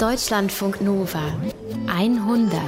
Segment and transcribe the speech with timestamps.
[0.00, 1.30] Deutschlandfunk Nova
[1.86, 2.58] 100.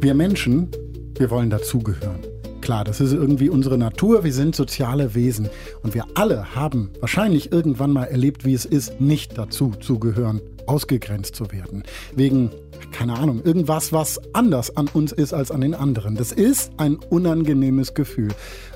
[0.00, 0.72] Wir Menschen,
[1.16, 2.18] wir wollen dazugehören.
[2.60, 5.48] Klar, das ist irgendwie unsere Natur, wir sind soziale Wesen
[5.84, 10.40] und wir alle haben wahrscheinlich irgendwann mal erlebt, wie es ist, nicht dazu zu gehören,
[10.66, 11.84] ausgegrenzt zu werden.
[12.12, 12.50] Wegen
[12.92, 16.14] keine Ahnung, irgendwas, was anders an uns ist als an den anderen.
[16.14, 18.28] Das ist ein unangenehmes Gefühl.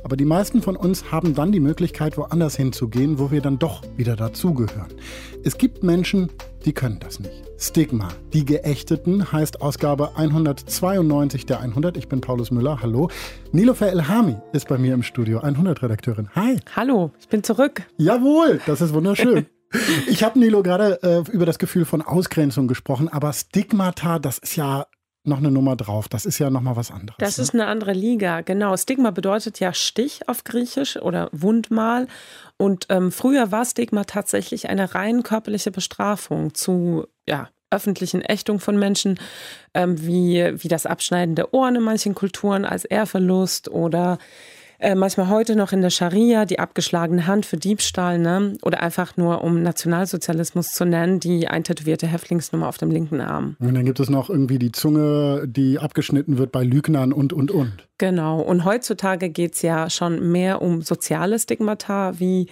[0.05, 3.83] Aber die meisten von uns haben dann die Möglichkeit, woanders hinzugehen, wo wir dann doch
[3.97, 4.93] wieder dazugehören.
[5.45, 6.30] Es gibt Menschen,
[6.65, 7.43] die können das nicht.
[7.59, 11.97] Stigma, die Geächteten, heißt Ausgabe 192 der 100.
[11.97, 13.09] Ich bin Paulus Müller, hallo.
[13.53, 16.29] Nilofer Elhami ist bei mir im Studio, 100-Redakteurin.
[16.34, 16.59] Hi.
[16.75, 17.83] Hallo, ich bin zurück.
[17.97, 19.47] Jawohl, das ist wunderschön.
[20.07, 24.57] Ich habe Nilo gerade äh, über das Gefühl von Ausgrenzung gesprochen, aber Stigmata, das ist
[24.57, 24.87] ja
[25.25, 26.09] noch eine Nummer drauf.
[26.09, 27.17] Das ist ja noch mal was anderes.
[27.19, 27.43] Das ne?
[27.43, 28.77] ist eine andere Liga, genau.
[28.77, 32.09] Stigma bedeutet ja Stich auf Griechisch oder Wundmal.
[32.57, 38.79] Und ähm, früher war Stigma tatsächlich eine rein körperliche Bestrafung zu ja, öffentlichen Ächtung von
[38.79, 39.19] Menschen,
[39.75, 44.19] ähm, wie, wie das Abschneiden der Ohren in manchen Kulturen als Ehrverlust oder
[44.83, 48.55] äh, manchmal heute noch in der Scharia die abgeschlagene Hand für Diebstahl, ne?
[48.62, 53.56] Oder einfach nur, um Nationalsozialismus zu nennen, die eintätowierte Häftlingsnummer auf dem linken Arm.
[53.61, 57.52] Und dann gibt es noch irgendwie die Zunge, die abgeschnitten wird bei Lügnern und, und,
[57.52, 57.89] und.
[57.98, 58.41] Genau.
[58.41, 62.48] Und heutzutage geht es ja schon mehr um soziale Stigmata wie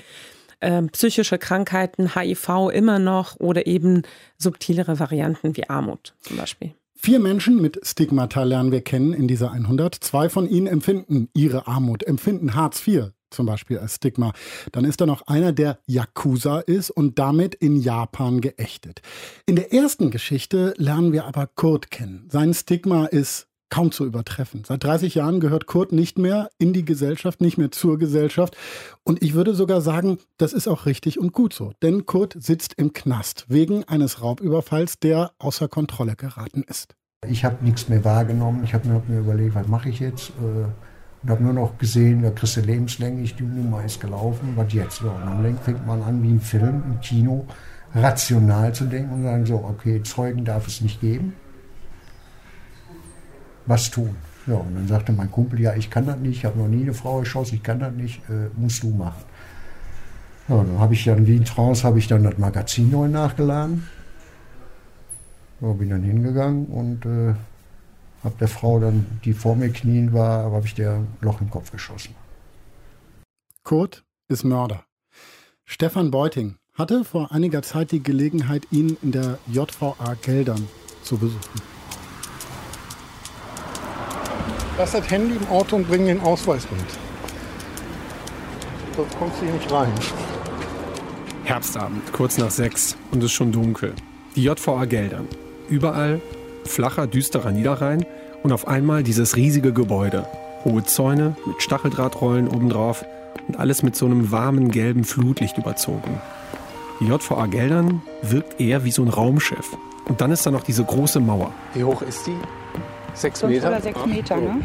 [0.61, 4.03] äh, psychische Krankheiten, HIV immer noch oder eben
[4.39, 6.75] subtilere Varianten wie Armut zum Beispiel.
[7.03, 9.95] Vier Menschen mit Stigmata lernen wir kennen in dieser 100.
[9.95, 14.35] Zwei von ihnen empfinden ihre Armut, empfinden Hartz IV zum Beispiel als Stigma.
[14.73, 19.01] Dann ist da noch einer, der Yakuza ist und damit in Japan geächtet.
[19.47, 22.29] In der ersten Geschichte lernen wir aber Kurt kennen.
[22.31, 24.65] Sein Stigma ist kaum zu übertreffen.
[24.67, 28.57] Seit 30 Jahren gehört Kurt nicht mehr in die Gesellschaft, nicht mehr zur Gesellschaft.
[29.05, 31.73] Und ich würde sogar sagen, das ist auch richtig und gut so.
[31.83, 36.95] Denn Kurt sitzt im Knast wegen eines Raubüberfalls, der außer Kontrolle geraten ist.
[37.27, 38.65] Ich habe nichts mehr wahrgenommen.
[38.65, 40.31] Ich habe mir, hab mir, überlegt, was mache ich jetzt?
[40.31, 40.67] Äh,
[41.23, 45.03] und habe nur noch gesehen, da kriegst du lebenslänglich, die Nummer ist gelaufen, was jetzt?
[45.03, 47.47] Und dann fängt man an, wie im Film, im Kino,
[47.95, 51.35] rational zu denken und sagen so, okay, Zeugen darf es nicht geben
[53.67, 54.17] was tun.
[54.47, 56.83] Ja, und dann sagte mein Kumpel, ja, ich kann das nicht, ich habe noch nie
[56.83, 59.23] eine Frau erschossen, ich kann das nicht, äh, musst du machen.
[60.49, 63.87] Ja, dann habe ich dann wie in Trance, habe ich dann das Magazin neu nachgeladen.
[65.61, 67.35] Ja, bin dann hingegangen und äh,
[68.25, 71.71] habe der Frau dann, die vor mir knien war, habe ich der Loch im Kopf
[71.71, 72.15] geschossen.
[73.63, 74.85] Kurt ist Mörder.
[75.65, 80.67] Stefan Beuting hatte vor einiger Zeit die Gelegenheit, ihn in der JVA Geldern
[81.05, 81.80] zu besuchen.
[84.79, 86.81] Lass das Handy im Auto und bring den Ausweis mit.
[88.97, 89.93] Sonst kommst du hier nicht rein.
[91.45, 93.95] Herbstabend, kurz nach sechs und es ist schon dunkel.
[94.37, 95.27] Die JVA Geldern.
[95.69, 96.21] Überall
[96.65, 98.05] flacher, düsterer Niederrhein
[98.43, 100.27] und auf einmal dieses riesige Gebäude.
[100.65, 103.05] Hohe Zäune mit Stacheldrahtrollen obendrauf
[103.49, 106.21] und alles mit so einem warmen gelben Flutlicht überzogen.
[107.01, 109.77] Die JVA Geldern wirkt eher wie so ein Raumschiff.
[110.07, 111.53] Und dann ist da noch diese große Mauer.
[111.75, 112.37] Wie hoch ist die?
[113.15, 113.69] Sechs Meter?
[113.69, 114.61] Oder sechs Meter, ne?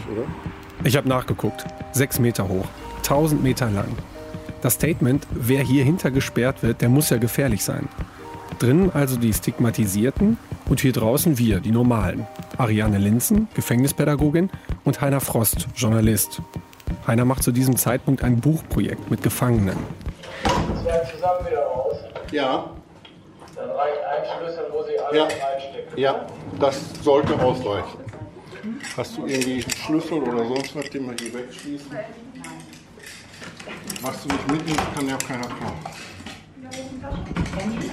[0.84, 1.66] Ich habe nachgeguckt.
[1.92, 2.66] Sechs Meter hoch.
[3.04, 3.90] Tausend Meter lang.
[4.62, 7.88] Das Statement, wer hier hinter gesperrt wird, der muss ja gefährlich sein.
[8.60, 10.38] Drin also die Stigmatisierten
[10.70, 12.26] und hier draußen wir, die Normalen.
[12.58, 14.50] Ariane Linzen, Gefängnispädagogin
[14.84, 16.42] und Heiner Frost, Journalist.
[17.06, 19.78] Heiner macht zu diesem Zeitpunkt ein Buchprojekt mit Gefangenen.
[20.44, 21.98] Sie werden zusammen wieder raus.
[22.32, 22.70] Ja.
[23.56, 25.24] Dann reicht ein Schlüssel, wo Sie alle ja.
[25.24, 25.98] reinstecken.
[25.98, 26.26] Ja,
[26.60, 28.05] das sollte ausreichen.
[28.98, 31.92] Hast du irgendwie Schlüssel oder sonst was, den wir hier wegschließen?
[34.02, 35.96] Was du nicht mitnimmst, kann ja auch keiner kaufen.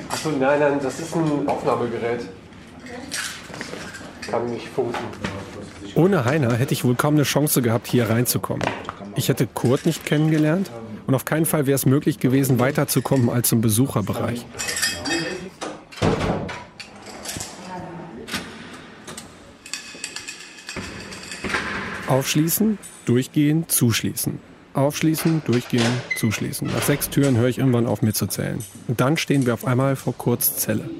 [0.08, 2.20] Achso, nein, nein, das ist ein Aufnahmegerät.
[4.20, 5.04] Das kann nicht funken.
[5.94, 8.66] Ohne Heiner hätte ich wohl kaum eine Chance gehabt, hier reinzukommen.
[9.14, 10.70] Ich hätte Kurt nicht kennengelernt
[11.06, 14.46] und auf keinen Fall wäre es möglich gewesen, weiterzukommen als zum Besucherbereich.
[22.12, 24.38] Aufschließen, durchgehen, zuschließen.
[24.74, 25.86] Aufschließen, durchgehen,
[26.18, 26.68] zuschließen.
[26.68, 28.58] Nach sechs Türen höre ich irgendwann auf mir zu zählen.
[28.86, 30.90] Und dann stehen wir auf einmal vor Kurz Zelle.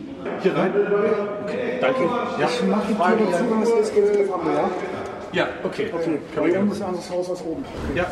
[0.43, 0.73] Hier rein?
[1.45, 2.01] Okay, danke.
[2.41, 2.49] Ja.
[2.49, 4.71] Ich mache die Tür dazu, wenn es ist, gehen Sie davon, ja?
[5.33, 5.91] Ja, okay.
[5.93, 7.63] Okay, Kann wir haben ein anderes Haus als oben.
[7.63, 7.99] Okay.
[7.99, 8.07] Ja.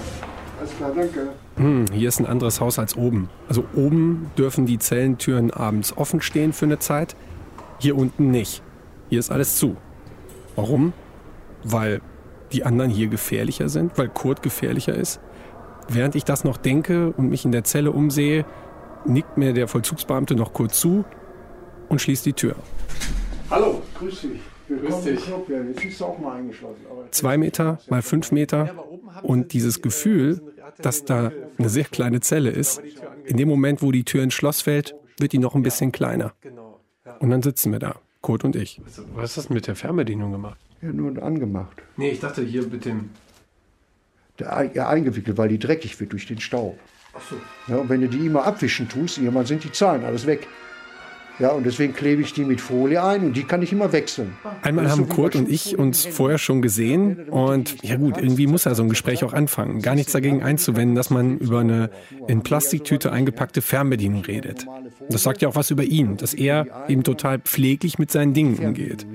[0.59, 1.29] Alles klar, danke.
[1.57, 3.31] Hm, hier ist ein anderes Haus als oben.
[3.49, 7.17] Also oben dürfen die Zellentüren abends offen stehen für eine Zeit.
[7.79, 8.63] Hier unten nicht.
[9.09, 9.79] Hier ist alles zu.
[10.55, 10.93] Warum?
[11.65, 12.03] Weil
[12.53, 15.21] die anderen hier gefährlicher sind, weil Kurt gefährlicher ist.
[15.89, 18.45] Während ich das noch denke und mich in der Zelle umsehe,
[19.05, 21.05] nickt mir der Vollzugsbeamte noch kurz zu
[21.89, 22.55] und schließt die Tür.
[23.51, 24.41] Hallo, grüß dich.
[24.69, 25.21] Grüß dich.
[25.27, 26.77] Jetzt bist du auch mal eingeschlossen.
[27.11, 28.71] Zwei Meter mal fünf Meter
[29.23, 30.41] und dieses Gefühl,
[30.79, 32.81] dass da eine sehr kleine Zelle ist,
[33.25, 36.33] in dem Moment, wo die Tür ins Schloss fällt, wird die noch ein bisschen kleiner.
[37.19, 38.81] Und dann sitzen wir da, Kurt und ich.
[39.15, 40.59] Was hast du mit der Fernbedienung gemacht?
[40.83, 41.83] Ja, nur angemacht.
[41.97, 43.11] Nee, ich dachte hier mit dem.
[44.39, 46.79] Der, ja, eingewickelt, weil die dreckig wird durch den Staub.
[47.15, 47.37] Ach so.
[47.69, 50.47] Ja, und wenn du die immer abwischen tust, irgendwann sind die Zahlen alles weg.
[51.41, 54.35] Ja, und deswegen klebe ich die mit Folie ein und die kann ich immer wechseln.
[54.61, 58.75] Einmal haben Kurt und ich uns vorher schon gesehen und ja gut, irgendwie muss ja
[58.75, 59.81] so ein Gespräch auch anfangen.
[59.81, 61.91] Gar nichts dagegen einzuwenden, dass man über eine
[62.29, 64.67] in Plastiktüte eingepackte Fernbedienung redet.
[65.09, 68.59] Das sagt ja auch was über ihn, dass er eben total pfleglich mit seinen Dingen
[68.59, 69.07] umgeht.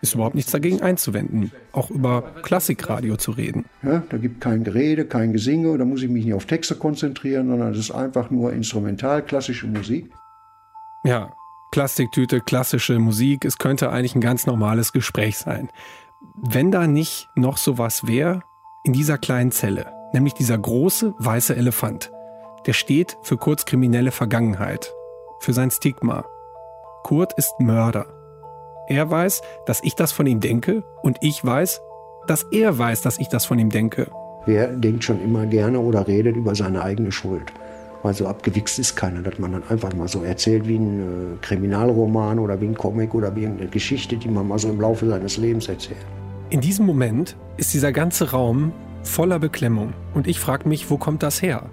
[0.00, 3.66] Ist überhaupt nichts dagegen einzuwenden, auch über Klassikradio zu reden.
[3.82, 7.48] Ja, da gibt kein Gerede, kein Gesinge, da muss ich mich nicht auf Texte konzentrieren,
[7.48, 10.10] sondern es ist einfach nur instrumental, klassische Musik.
[11.04, 11.30] Ja,
[11.74, 15.70] Plastiktüte, klassische Musik, es könnte eigentlich ein ganz normales Gespräch sein.
[16.36, 18.42] Wenn da nicht noch sowas wäre,
[18.84, 22.12] in dieser kleinen Zelle, nämlich dieser große weiße Elefant,
[22.66, 24.94] der steht für Kurts kriminelle Vergangenheit,
[25.40, 26.24] für sein Stigma.
[27.02, 28.06] Kurt ist Mörder.
[28.86, 31.80] Er weiß, dass ich das von ihm denke und ich weiß,
[32.28, 34.12] dass er weiß, dass ich das von ihm denke.
[34.46, 37.52] Wer denkt schon immer gerne oder redet über seine eigene Schuld?
[38.04, 41.36] Weil so abgewichst ist keiner, dass man dann einfach mal so erzählt wie ein äh,
[41.40, 45.08] Kriminalroman oder wie ein Comic oder wie eine Geschichte, die man mal so im Laufe
[45.08, 46.04] seines Lebens erzählt.
[46.50, 48.72] In diesem Moment ist dieser ganze Raum
[49.02, 51.70] voller Beklemmung und ich frage mich, wo kommt das her?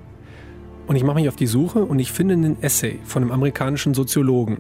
[0.88, 3.94] Und ich mache mich auf die Suche und ich finde einen Essay von einem amerikanischen
[3.94, 4.60] Soziologen.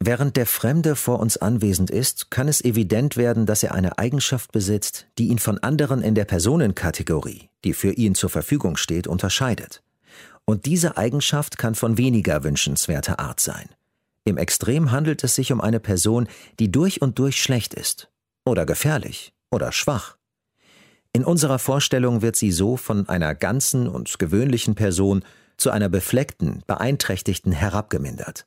[0.00, 4.50] Während der Fremde vor uns anwesend ist, kann es evident werden, dass er eine Eigenschaft
[4.50, 9.80] besitzt, die ihn von anderen in der Personenkategorie, die für ihn zur Verfügung steht, unterscheidet.
[10.44, 13.68] Und diese Eigenschaft kann von weniger wünschenswerter Art sein.
[14.24, 16.28] Im Extrem handelt es sich um eine Person,
[16.58, 18.10] die durch und durch schlecht ist.
[18.44, 19.32] Oder gefährlich.
[19.50, 20.16] Oder schwach.
[21.12, 25.24] In unserer Vorstellung wird sie so von einer ganzen und gewöhnlichen Person
[25.56, 28.46] zu einer befleckten, beeinträchtigten herabgemindert.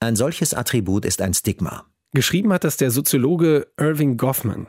[0.00, 1.86] Ein solches Attribut ist ein Stigma.
[2.12, 4.66] Geschrieben hat das der Soziologe Irving Goffman.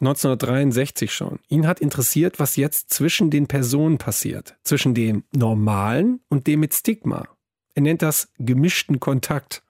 [0.00, 1.38] 1963 schon.
[1.48, 6.74] Ihn hat interessiert, was jetzt zwischen den Personen passiert, zwischen dem Normalen und dem mit
[6.74, 7.26] Stigma.
[7.74, 9.62] Er nennt das gemischten Kontakt.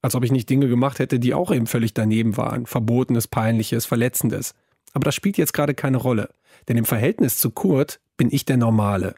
[0.00, 2.64] Als ob ich nicht Dinge gemacht hätte, die auch eben völlig daneben waren.
[2.64, 4.54] Verbotenes, peinliches, verletzendes.
[4.94, 6.30] Aber das spielt jetzt gerade keine Rolle.
[6.68, 9.16] Denn im Verhältnis zu Kurt bin ich der Normale.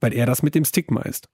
[0.00, 1.28] Weil er das mit dem Stigma ist.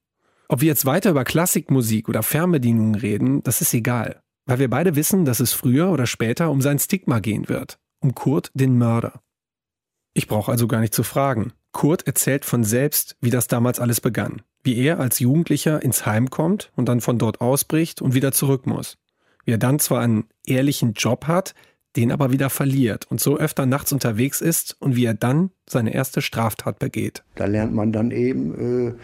[0.48, 4.20] Ob wir jetzt weiter über Klassikmusik oder Fernbedienungen reden, das ist egal.
[4.44, 8.14] Weil wir beide wissen, dass es früher oder später um sein Stigma gehen wird um
[8.14, 9.20] Kurt den Mörder.
[10.14, 11.52] Ich brauche also gar nicht zu fragen.
[11.72, 14.42] Kurt erzählt von selbst, wie das damals alles begann.
[14.64, 18.66] Wie er als Jugendlicher ins Heim kommt und dann von dort ausbricht und wieder zurück
[18.66, 18.98] muss.
[19.44, 21.54] Wie er dann zwar einen ehrlichen Job hat,
[21.96, 25.94] den aber wieder verliert und so öfter nachts unterwegs ist und wie er dann seine
[25.94, 27.24] erste Straftat begeht.
[27.34, 28.94] Da lernt man dann eben äh,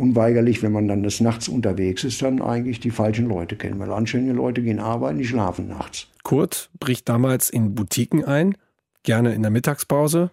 [0.00, 3.78] unweigerlich, wenn man dann des Nachts unterwegs ist, dann eigentlich die falschen Leute kennen.
[3.78, 6.08] Weil anständige Leute gehen arbeiten, die schlafen nachts.
[6.22, 8.56] Kurt bricht damals in Boutiquen ein,
[9.02, 10.30] gerne in der Mittagspause,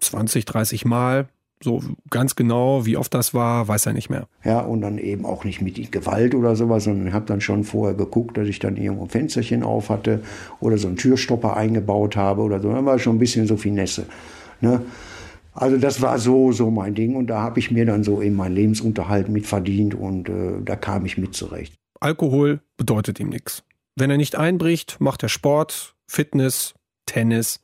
[0.00, 1.28] 20, 30 Mal.
[1.62, 4.26] So ganz genau, wie oft das war, weiß er nicht mehr.
[4.44, 7.64] Ja, und dann eben auch nicht mit Gewalt oder sowas, sondern ich habe dann schon
[7.64, 10.22] vorher geguckt, dass ich dann irgendwo ein Fensterchen auf hatte
[10.60, 12.72] oder so einen Türstopper eingebaut habe oder so.
[12.72, 14.06] Da war schon ein bisschen so Finesse.
[14.62, 14.80] Ne?
[15.60, 18.34] Also das war so, so mein Ding und da habe ich mir dann so eben
[18.34, 21.74] meinen Lebensunterhalt mit verdient und äh, da kam ich mit zurecht.
[22.00, 23.62] Alkohol bedeutet ihm nichts.
[23.94, 26.72] Wenn er nicht einbricht, macht er Sport, Fitness,
[27.04, 27.60] Tennis.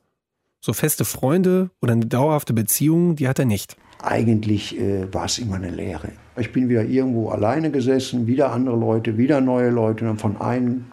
[0.61, 3.79] So feste Freunde oder eine dauerhafte Beziehung, die hat er nicht.
[4.03, 6.13] Eigentlich äh, war es immer eine Lehre.
[6.37, 10.85] Ich bin wieder irgendwo alleine gesessen, wieder andere Leute, wieder neue Leute, dann von einem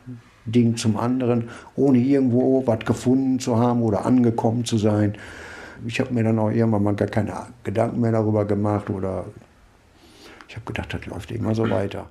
[0.45, 5.17] Ding zum anderen, ohne irgendwo was gefunden zu haben oder angekommen zu sein.
[5.85, 9.25] Ich habe mir dann auch irgendwann mal gar keine Gedanken mehr darüber gemacht oder
[10.47, 12.09] ich habe gedacht, das läuft immer so weiter.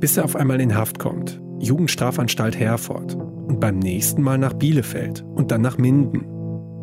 [0.00, 1.40] Bis er auf einmal in Haft kommt.
[1.60, 3.14] Jugendstrafanstalt Herford.
[3.14, 6.26] Und beim nächsten Mal nach Bielefeld und dann nach Minden.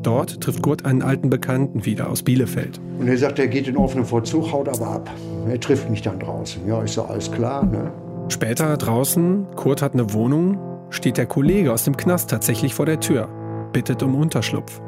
[0.02, 2.80] Dort trifft Kurt einen alten Bekannten wieder aus Bielefeld.
[2.98, 5.10] Und er sagt, er geht in offenen Vollzug, haut aber ab.
[5.48, 6.66] Er trifft mich dann draußen.
[6.68, 7.64] Ja, ich sage, alles klar.
[7.66, 7.92] Ne?
[8.30, 10.58] Später draußen, Kurt hat eine Wohnung,
[10.92, 13.28] steht der Kollege aus dem Knast tatsächlich vor der Tür,
[13.74, 14.80] bittet um Unterschlupf.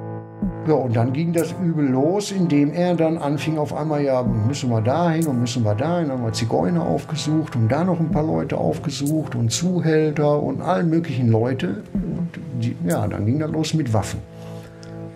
[0.68, 4.70] Ja, und dann ging das übel los, indem er dann anfing auf einmal, ja, müssen
[4.70, 6.08] wir dahin und müssen wir dahin.
[6.08, 10.62] Dann haben wir Zigeuner aufgesucht und da noch ein paar Leute aufgesucht und Zuhälter und
[10.62, 11.84] allen möglichen Leute.
[11.94, 12.30] Und
[12.62, 14.20] die, ja, dann ging das los mit Waffen.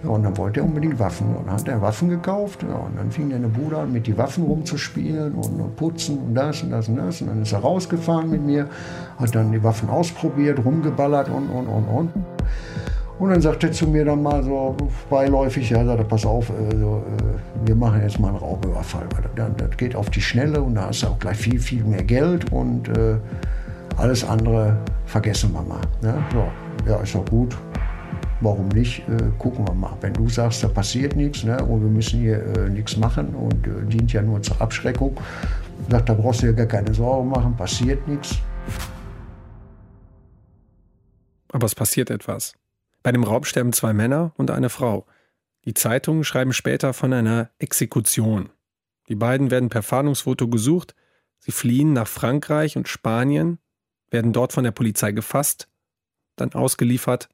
[0.08, 1.36] Und dann wollte er unbedingt Waffen.
[1.36, 2.64] Und dann hat er Waffen gekauft.
[2.64, 6.36] Ja, und dann fing er eine Bude an, mit die Waffen rumzuspielen und putzen und
[6.36, 7.22] das und das und das.
[7.22, 8.68] Und dann ist er rausgefahren mit mir,
[9.18, 12.12] hat dann die Waffen ausprobiert, rumgeballert und, und, und, und.
[13.20, 14.76] Und dann sagt er zu mir dann mal so
[15.10, 17.02] beiläufig, ja, sagt er, pass auf, also,
[17.66, 19.08] wir machen jetzt mal einen Raubüberfall.
[19.36, 22.04] Das, das geht auf die Schnelle und da hast du auch gleich viel, viel mehr
[22.04, 23.16] Geld und äh,
[23.98, 25.82] alles andere vergessen wir mal.
[26.02, 26.14] Ne?
[26.32, 26.44] So,
[26.88, 27.58] ja, ist doch gut.
[28.40, 29.00] Warum nicht?
[29.10, 29.98] Äh, gucken wir mal.
[30.02, 33.66] Wenn du sagst, da passiert nichts ne, und wir müssen hier äh, nichts machen und
[33.66, 35.20] äh, dient ja nur zur Abschreckung,
[35.90, 38.38] sagt, da brauchst du dir gar keine Sorgen machen, passiert nichts.
[41.52, 42.54] Aber es passiert etwas.
[43.02, 45.06] Bei dem Raub sterben zwei Männer und eine Frau.
[45.66, 48.50] Die Zeitungen schreiben später von einer Exekution.
[49.10, 50.94] Die beiden werden per Fahndungsfoto gesucht,
[51.40, 53.58] sie fliehen nach Frankreich und Spanien,
[54.12, 55.70] werden dort von der Polizei gefasst,
[56.36, 57.30] dann ausgeliefert,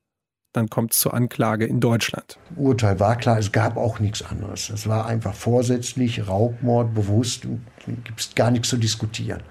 [0.54, 2.38] dann kommt es zur Anklage in Deutschland.
[2.56, 4.70] Urteil war klar, es gab auch nichts anderes.
[4.70, 7.48] Es war einfach vorsätzlich, Raubmord, bewusst,
[7.86, 9.42] gibt es gar nichts zu diskutieren.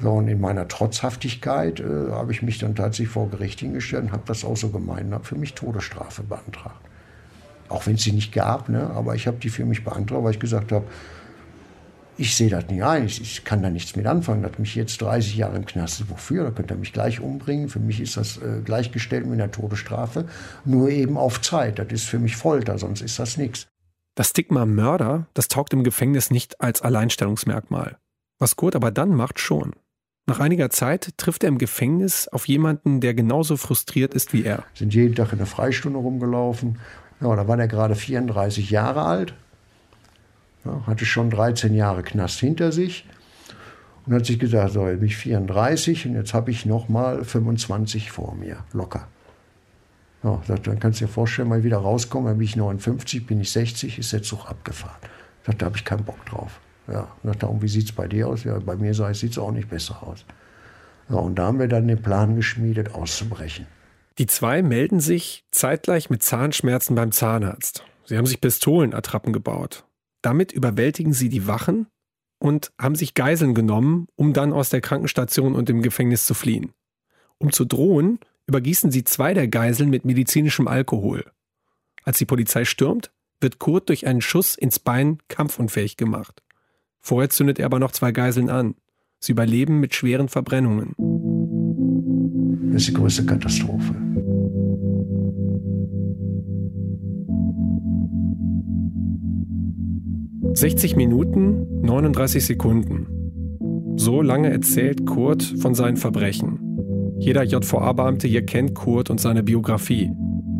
[0.00, 4.24] Und in meiner Trotzhaftigkeit äh, habe ich mich dann tatsächlich vor Gericht hingestellt und habe
[4.26, 6.80] das auch so gemeint und habe für mich Todesstrafe beantragt.
[7.68, 8.90] Auch wenn es sie nicht gab, ne?
[8.90, 10.84] aber ich habe die für mich beantragt, weil ich gesagt habe,
[12.16, 14.42] ich sehe das nicht ein, ich, ich, kann da nichts mit anfangen.
[14.42, 16.10] Das mich jetzt 30 Jahre im Knast ist.
[16.10, 16.44] Wofür?
[16.44, 17.68] Da könnte er mich gleich umbringen.
[17.68, 20.26] Für mich ist das äh, gleichgestellt mit einer Todesstrafe.
[20.64, 21.78] Nur eben auf Zeit.
[21.78, 23.66] Das ist für mich Folter, sonst ist das nichts.
[24.14, 27.96] Das Stigma Mörder, das taugt im Gefängnis nicht als Alleinstellungsmerkmal.
[28.38, 29.72] Was Kurt aber dann macht, schon.
[30.26, 34.64] Nach einiger Zeit trifft er im Gefängnis auf jemanden, der genauso frustriert ist wie er.
[34.74, 36.78] Sind jeden Tag in der Freistunde rumgelaufen.
[37.20, 39.34] Ja, da war er gerade 34 Jahre alt.
[40.64, 43.06] Ja, hatte schon 13 Jahre Knast hinter sich
[44.06, 47.24] und hat sich gesagt, so, jetzt bin ich 34 und jetzt habe ich noch mal
[47.24, 49.08] 25 vor mir, locker.
[50.22, 53.50] Ja, dann kannst du dir vorstellen, mal wieder rauskommen, dann bin ich 59, bin ich
[53.50, 54.96] 60, ist der Zug abgefahren.
[55.44, 56.60] Da habe ich keinen Bock drauf.
[56.88, 58.44] Ja, und dachte, wie sieht es bei dir aus?
[58.44, 60.24] Ja, bei mir sieht es auch nicht besser aus.
[61.10, 63.66] Ja, und da haben wir dann den Plan geschmiedet, auszubrechen.
[64.18, 67.84] Die zwei melden sich zeitgleich mit Zahnschmerzen beim Zahnarzt.
[68.04, 69.84] Sie haben sich Pistolenattrappen gebaut.
[70.24, 71.86] Damit überwältigen sie die Wachen
[72.38, 76.72] und haben sich Geiseln genommen, um dann aus der Krankenstation und dem Gefängnis zu fliehen.
[77.36, 81.30] Um zu drohen, übergießen sie zwei der Geiseln mit medizinischem Alkohol.
[82.04, 86.42] Als die Polizei stürmt, wird Kurt durch einen Schuss ins Bein kampfunfähig gemacht.
[87.00, 88.76] Vorher zündet er aber noch zwei Geiseln an.
[89.18, 90.94] Sie überleben mit schweren Verbrennungen.
[92.72, 93.94] Das ist die größte Katastrophe.
[100.52, 103.94] »60 Minuten, 39 Sekunden.
[103.96, 106.58] So lange erzählt Kurt von seinen Verbrechen.
[107.18, 110.10] Jeder JVA-Beamte hier kennt Kurt und seine Biografie.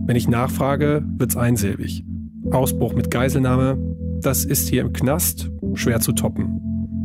[0.06, 2.04] Wenn ich nachfrage, wird's einsilbig.
[2.50, 3.78] Ausbruch mit Geiselnahme,
[4.20, 6.60] das ist hier im Knast schwer zu toppen.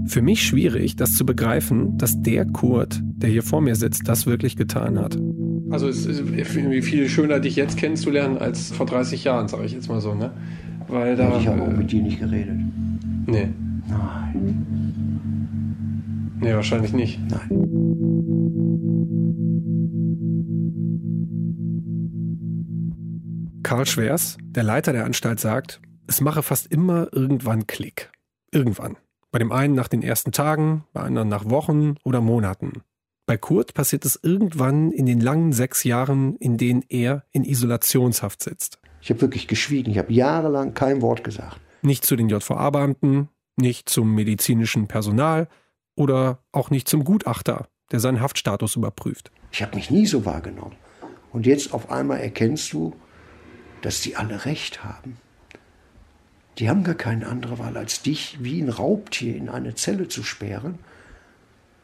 [0.06, 4.26] Für mich schwierig, das zu begreifen, dass der Kurt, der hier vor mir sitzt, das
[4.26, 5.20] wirklich getan hat.
[5.70, 9.74] Also es ist irgendwie viel schöner, dich jetzt kennenzulernen, als vor 30 Jahren, sage ich
[9.74, 10.32] jetzt mal so, ne?
[10.90, 11.38] Weil da.
[11.38, 12.58] Ich habe auch mit dir nicht geredet.
[13.28, 13.50] Nee.
[13.88, 14.66] Nein.
[16.42, 17.20] Nee, wahrscheinlich nicht.
[17.30, 17.50] Nein.
[23.64, 28.10] Karl Schwers, der Leiter der Anstalt, sagt, es mache fast immer irgendwann Klick.
[28.52, 28.98] Irgendwann.
[29.32, 32.82] Bei dem einen nach den ersten Tagen, bei anderen nach Wochen oder Monaten.
[33.28, 38.42] Bei Kurt passiert es irgendwann in den langen sechs Jahren, in denen er in Isolationshaft
[38.42, 38.80] sitzt.
[39.02, 39.92] Ich habe wirklich geschwiegen.
[39.92, 41.60] Ich habe jahrelang kein Wort gesagt.
[41.82, 45.48] Nicht zu den JVA-Beamten, nicht zum medizinischen Personal
[45.96, 49.32] oder auch nicht zum Gutachter, der seinen Haftstatus überprüft.
[49.52, 50.76] Ich habe mich nie so wahrgenommen.
[51.32, 52.96] Und jetzt auf einmal erkennst du,
[53.82, 55.18] dass die alle recht haben.
[56.58, 60.24] Die haben gar keine andere Wahl, als dich wie ein Raubtier in eine Zelle zu
[60.24, 60.80] sperren,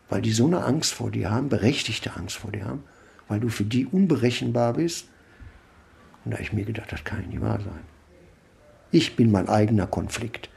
[0.10, 2.84] weil die so eine Angst vor dir haben, berechtigte Angst vor dir haben,
[3.28, 5.08] weil du für die unberechenbar bist.
[6.26, 7.82] Und da habe ich mir gedacht, das kann nicht wahr sein.
[8.92, 10.50] Ich bin mein eigener Konflikt.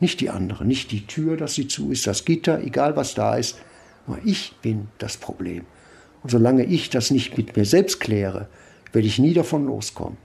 [0.00, 3.36] Nicht die andere, nicht die Tür, dass sie zu ist, das Gitter, egal was da
[3.36, 3.58] ist.
[4.06, 5.64] Aber ich bin das Problem.
[6.22, 8.48] Und solange ich das nicht mit mir selbst kläre,
[8.92, 10.16] werde ich nie davon loskommen.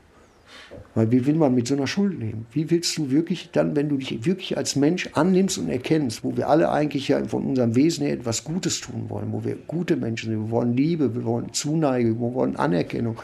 [0.94, 2.46] Weil wie will man mit so einer Schuld leben?
[2.52, 6.36] Wie willst du wirklich dann, wenn du dich wirklich als Mensch annimmst und erkennst, wo
[6.36, 9.98] wir alle eigentlich ja von unserem Wesen her etwas Gutes tun wollen, wo wir gute
[9.98, 13.18] Menschen sind, wir wollen Liebe, wir wollen Zuneigung, wir wollen Anerkennung,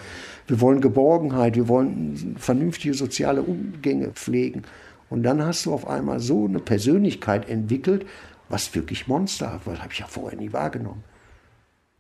[0.52, 4.64] wir wollen Geborgenheit, wir wollen vernünftige soziale Umgänge pflegen.
[5.10, 8.06] Und dann hast du auf einmal so eine Persönlichkeit entwickelt,
[8.50, 9.74] was wirklich monsterhaft war.
[9.74, 11.04] Das habe ich ja vorher nie wahrgenommen.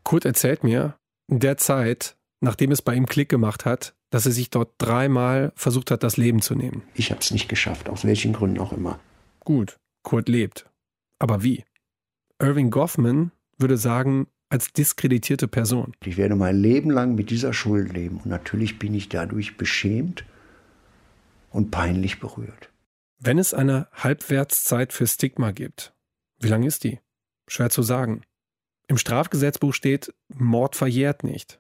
[0.03, 0.95] Kurt erzählt mir,
[1.27, 5.53] in der Zeit nachdem es bei ihm Klick gemacht hat, dass er sich dort dreimal
[5.55, 6.83] versucht hat, das Leben zu nehmen.
[6.95, 8.99] Ich habe es nicht geschafft, aus welchen Gründen auch immer.
[9.39, 10.69] Gut, Kurt lebt.
[11.19, 11.63] Aber wie?
[12.39, 15.93] Irving Goffman würde sagen, als diskreditierte Person.
[16.05, 20.25] Ich werde mein Leben lang mit dieser Schuld leben und natürlich bin ich dadurch beschämt
[21.51, 22.69] und peinlich berührt.
[23.17, 25.93] Wenn es eine Halbwertszeit für Stigma gibt,
[26.39, 26.99] wie lang ist die?
[27.47, 28.21] Schwer zu sagen.
[28.87, 31.59] Im Strafgesetzbuch steht, Mord verjährt nicht.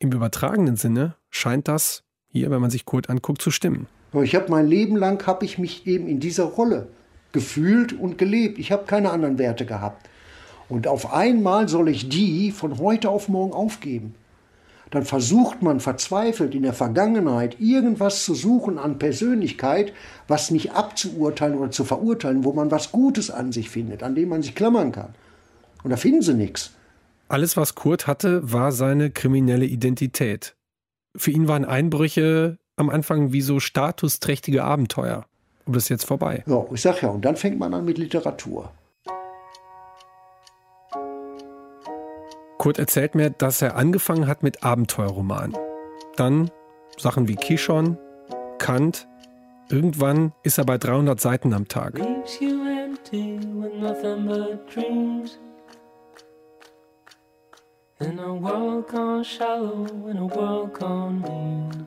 [0.00, 3.86] Im übertragenen Sinne scheint das, hier, wenn man sich Kurt anguckt, zu stimmen.
[4.22, 6.88] Ich habe mein Leben lang, habe ich mich eben in dieser Rolle
[7.32, 8.58] gefühlt und gelebt.
[8.58, 10.08] Ich habe keine anderen Werte gehabt.
[10.68, 14.14] Und auf einmal soll ich die von heute auf morgen aufgeben.
[14.90, 19.92] Dann versucht man verzweifelt in der Vergangenheit irgendwas zu suchen an Persönlichkeit,
[20.28, 24.28] was nicht abzuurteilen oder zu verurteilen, wo man was Gutes an sich findet, an dem
[24.28, 25.14] man sich klammern kann.
[25.82, 26.70] Und da finden sie nichts.
[27.28, 30.54] Alles, was Kurt hatte, war seine kriminelle Identität.
[31.16, 35.26] Für ihn waren Einbrüche am Anfang wie so statusträchtige Abenteuer.
[35.64, 36.44] Und das ist jetzt vorbei.
[36.46, 38.70] Ja, ich sag ja, und dann fängt man an mit Literatur.
[42.64, 45.54] Kurt erzählt mir, dass er angefangen hat mit Abenteuerromanen.
[46.16, 46.50] Dann
[46.96, 47.98] Sachen wie Kishon,
[48.56, 49.06] Kant.
[49.68, 52.00] Irgendwann ist er bei 300 Seiten am Tag.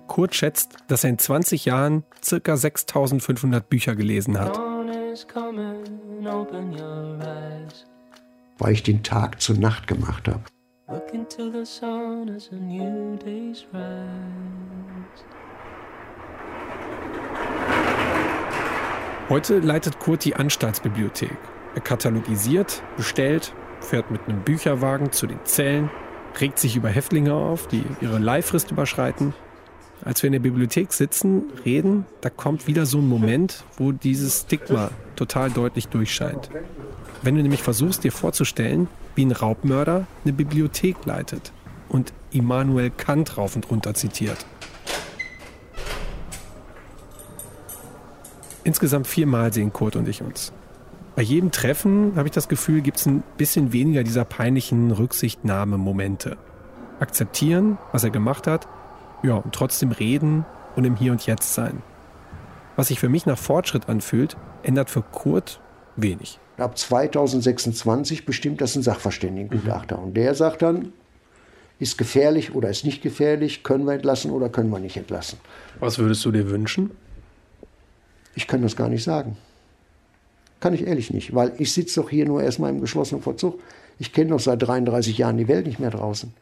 [0.05, 2.03] Kurt schätzt, dass er in 20 Jahren
[2.43, 2.55] ca.
[2.55, 4.55] 6500 Bücher gelesen hat.
[8.59, 10.43] Weil ich den Tag zur Nacht gemacht habe.
[10.89, 15.25] Look into the sun as a new day's rise.
[19.27, 21.37] Heute leitet Kurt die Anstaltsbibliothek.
[21.75, 25.89] Er katalogisiert, bestellt, fährt mit einem Bücherwagen zu den Zellen,
[26.39, 29.33] regt sich über Häftlinge auf, die ihre Leihfrist überschreiten.
[30.05, 34.43] Als wir in der Bibliothek sitzen, reden, da kommt wieder so ein Moment, wo dieses
[34.43, 36.49] Stigma total deutlich durchscheint.
[37.21, 41.51] Wenn du nämlich versuchst, dir vorzustellen, wie ein Raubmörder eine Bibliothek leitet
[41.89, 44.45] und Immanuel Kant rauf und runter zitiert.
[48.63, 50.51] Insgesamt viermal sehen Kurt und ich uns.
[51.15, 56.37] Bei jedem Treffen habe ich das Gefühl, gibt es ein bisschen weniger dieser peinlichen Rücksichtnahme-Momente.
[56.99, 58.67] Akzeptieren, was er gemacht hat,
[59.23, 61.81] ja, und trotzdem reden und im Hier und Jetzt sein.
[62.75, 65.59] Was sich für mich nach Fortschritt anfühlt, ändert für Kurt
[65.95, 66.39] wenig.
[66.57, 69.97] Ab 2026 bestimmt das ein Sachverständigengutachter.
[69.97, 70.03] Mhm.
[70.03, 70.93] Und der sagt dann,
[71.79, 75.39] ist gefährlich oder ist nicht gefährlich, können wir entlassen oder können wir nicht entlassen.
[75.79, 76.91] Was würdest du dir wünschen?
[78.33, 79.37] Ich kann das gar nicht sagen.
[80.59, 83.59] Kann ich ehrlich nicht, weil ich sitze doch hier nur erstmal im geschlossenen Vollzug.
[83.99, 86.33] Ich kenne doch seit 33 Jahren die Welt nicht mehr draußen.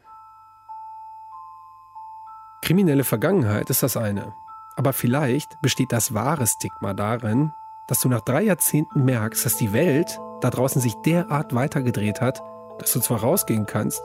[2.61, 4.33] Kriminelle Vergangenheit ist das eine.
[4.77, 7.51] Aber vielleicht besteht das wahre Stigma darin,
[7.87, 12.41] dass du nach drei Jahrzehnten merkst, dass die Welt da draußen sich derart weitergedreht hat,
[12.79, 14.01] dass du zwar rausgehen kannst,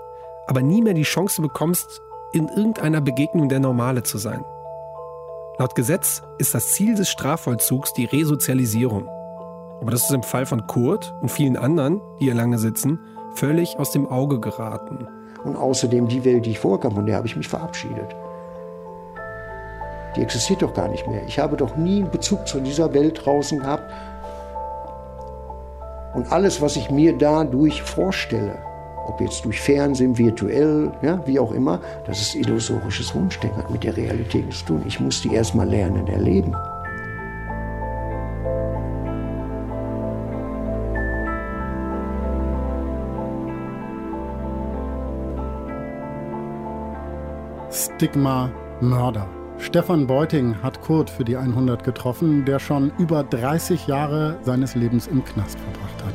[0.46, 2.00] aber nie mehr die Chance bekommst,
[2.32, 4.44] in irgendeiner Begegnung der Normale zu sein.
[5.58, 9.08] Laut Gesetz ist das Ziel des Strafvollzugs die Resozialisierung.
[9.80, 12.98] Aber das ist im Fall von Kurt und vielen anderen, die hier lange sitzen,
[13.34, 15.08] völlig aus dem Auge geraten.
[15.44, 18.14] Und außerdem die Welt, die ich vorkam, von der habe ich mich verabschiedet
[20.16, 21.22] die existiert doch gar nicht mehr.
[21.26, 23.84] Ich habe doch nie einen Bezug zu dieser Welt draußen gehabt.
[26.14, 28.58] Und alles, was ich mir dadurch vorstelle,
[29.06, 33.84] ob jetzt durch Fernsehen, virtuell, ja, wie auch immer, das ist illusorisches Wunschdenken, hat mit
[33.84, 34.82] der Realität nichts zu tun.
[34.86, 36.54] Ich muss die erstmal lernen, erleben.
[47.70, 49.39] Stigma Mörder.
[49.60, 55.06] Stefan Beuting hat Kurt für die 100 getroffen, der schon über 30 Jahre seines Lebens
[55.06, 56.14] im Knast verbracht hat.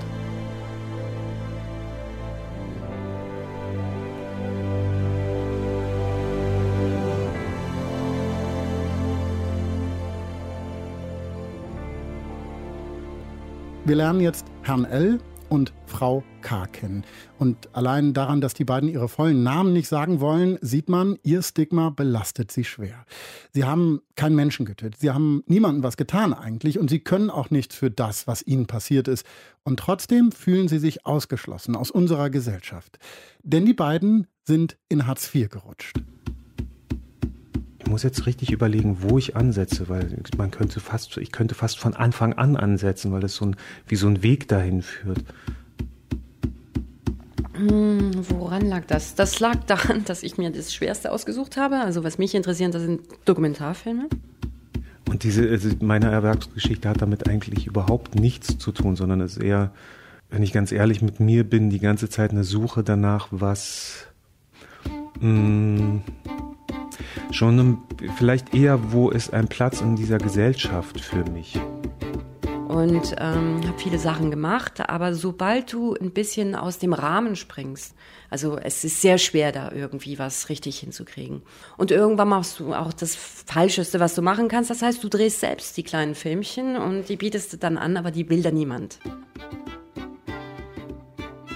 [13.85, 15.19] Wir lernen jetzt Herrn L
[15.55, 16.67] und Frau K.
[16.67, 17.05] kennen.
[17.39, 21.41] Und allein daran, dass die beiden ihre vollen Namen nicht sagen wollen, sieht man, ihr
[21.41, 23.05] Stigma belastet sie schwer.
[23.53, 27.51] Sie haben keinen Menschen getötet, sie haben niemandem was getan eigentlich und sie können auch
[27.51, 29.25] nichts für das, was ihnen passiert ist.
[29.63, 32.99] Und trotzdem fühlen sie sich ausgeschlossen aus unserer Gesellschaft.
[33.41, 35.95] Denn die beiden sind in Hartz IV gerutscht.
[37.85, 41.77] Ich muss jetzt richtig überlegen, wo ich ansetze, weil man könnte fast, ich könnte fast
[41.77, 43.55] von Anfang an ansetzen, weil es so ein,
[43.87, 45.23] wie so ein Weg dahin führt.
[47.53, 49.13] Hm, woran lag das?
[49.13, 51.75] Das lag daran, dass ich mir das Schwerste ausgesucht habe.
[51.77, 54.09] Also was mich interessiert, das sind Dokumentarfilme.
[55.07, 59.43] Und diese, also meine Erwerbsgeschichte hat damit eigentlich überhaupt nichts zu tun, sondern es ist
[59.43, 59.71] eher,
[60.31, 64.07] wenn ich ganz ehrlich mit mir bin, die ganze Zeit eine Suche danach, was
[65.19, 66.01] mh, hm,
[67.31, 67.79] schon
[68.17, 71.59] vielleicht eher, wo ist ein Platz in dieser Gesellschaft für mich
[72.75, 74.89] und ähm, habe viele Sachen gemacht.
[74.89, 77.95] Aber sobald du ein bisschen aus dem Rahmen springst,
[78.29, 81.41] also es ist sehr schwer, da irgendwie was richtig hinzukriegen.
[81.77, 84.69] Und irgendwann machst du auch das Falscheste, was du machen kannst.
[84.69, 88.11] Das heißt, du drehst selbst die kleinen Filmchen und die bietest du dann an, aber
[88.11, 88.99] die will dann niemand.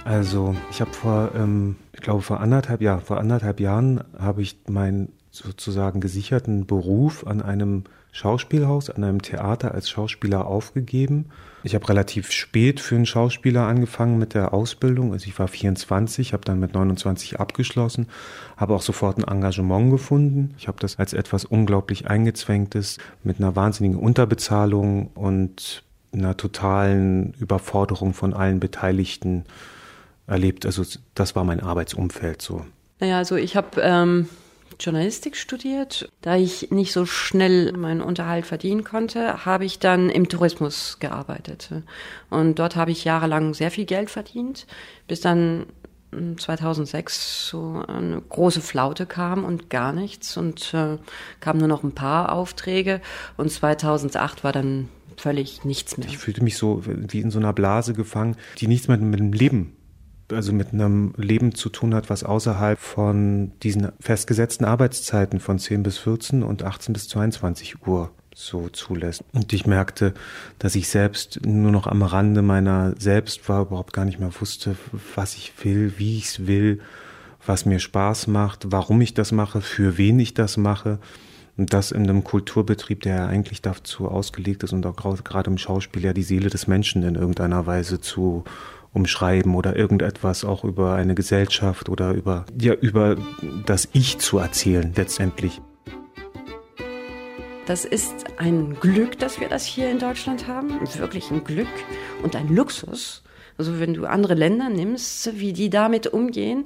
[0.06, 4.58] Also ich habe vor, ähm, ich glaube vor anderthalb, ja, vor anderthalb Jahren habe ich
[4.68, 11.26] meinen sozusagen gesicherten Beruf an einem Schauspielhaus, an einem Theater als Schauspieler aufgegeben.
[11.62, 15.12] Ich habe relativ spät für einen Schauspieler angefangen mit der Ausbildung.
[15.12, 18.08] Also ich war 24, habe dann mit 29 abgeschlossen,
[18.56, 20.54] habe auch sofort ein Engagement gefunden.
[20.58, 28.14] Ich habe das als etwas unglaublich eingezwängtes mit einer wahnsinnigen Unterbezahlung und einer totalen Überforderung
[28.14, 29.44] von allen Beteiligten
[30.26, 30.66] erlebt.
[30.66, 30.82] Also
[31.14, 32.64] das war mein Arbeitsumfeld so.
[32.98, 34.28] Naja, also ich habe ähm,
[34.80, 36.10] Journalistik studiert.
[36.22, 41.70] Da ich nicht so schnell meinen Unterhalt verdienen konnte, habe ich dann im Tourismus gearbeitet.
[42.30, 44.66] Und dort habe ich jahrelang sehr viel Geld verdient,
[45.06, 45.66] bis dann
[46.36, 50.98] 2006 so eine große Flaute kam und gar nichts und äh,
[51.38, 53.00] kamen nur noch ein paar Aufträge
[53.36, 56.08] und 2008 war dann völlig nichts mehr.
[56.08, 59.32] Ich fühlte mich so wie in so einer Blase gefangen, die nichts mehr mit dem
[59.32, 59.76] Leben
[60.32, 65.82] also mit einem Leben zu tun hat, was außerhalb von diesen festgesetzten Arbeitszeiten von 10
[65.82, 69.24] bis 14 und 18 bis 22 Uhr so zulässt.
[69.32, 70.14] Und ich merkte,
[70.58, 74.76] dass ich selbst nur noch am Rande meiner selbst war, überhaupt gar nicht mehr wusste,
[75.14, 76.80] was ich will, wie ich es will,
[77.44, 80.98] was mir Spaß macht, warum ich das mache, für wen ich das mache.
[81.56, 85.58] Und das in einem Kulturbetrieb, der ja eigentlich dazu ausgelegt ist und auch gerade im
[85.58, 88.44] Schauspiel ja die Seele des Menschen in irgendeiner Weise zu
[88.92, 93.16] umschreiben oder irgendetwas auch über eine Gesellschaft oder über, ja, über
[93.66, 95.60] das Ich zu erzählen letztendlich.
[97.66, 100.80] Das ist ein Glück, dass wir das hier in Deutschland haben.
[100.98, 101.68] Wirklich ein Glück
[102.22, 103.22] und ein Luxus.
[103.58, 106.64] Also wenn du andere Länder nimmst, wie die damit umgehen.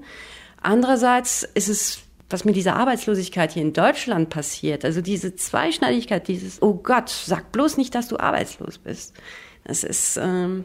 [0.62, 1.98] Andererseits ist es,
[2.30, 7.52] was mit dieser Arbeitslosigkeit hier in Deutschland passiert, also diese Zweischneidigkeit, dieses, oh Gott, sag
[7.52, 9.14] bloß nicht, dass du arbeitslos bist.
[9.64, 10.64] Das ist, ähm,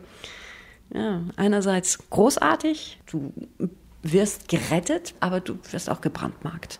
[0.93, 3.33] ja, einerseits großartig, du
[4.01, 6.79] wirst gerettet, aber du wirst auch gebrandmarkt.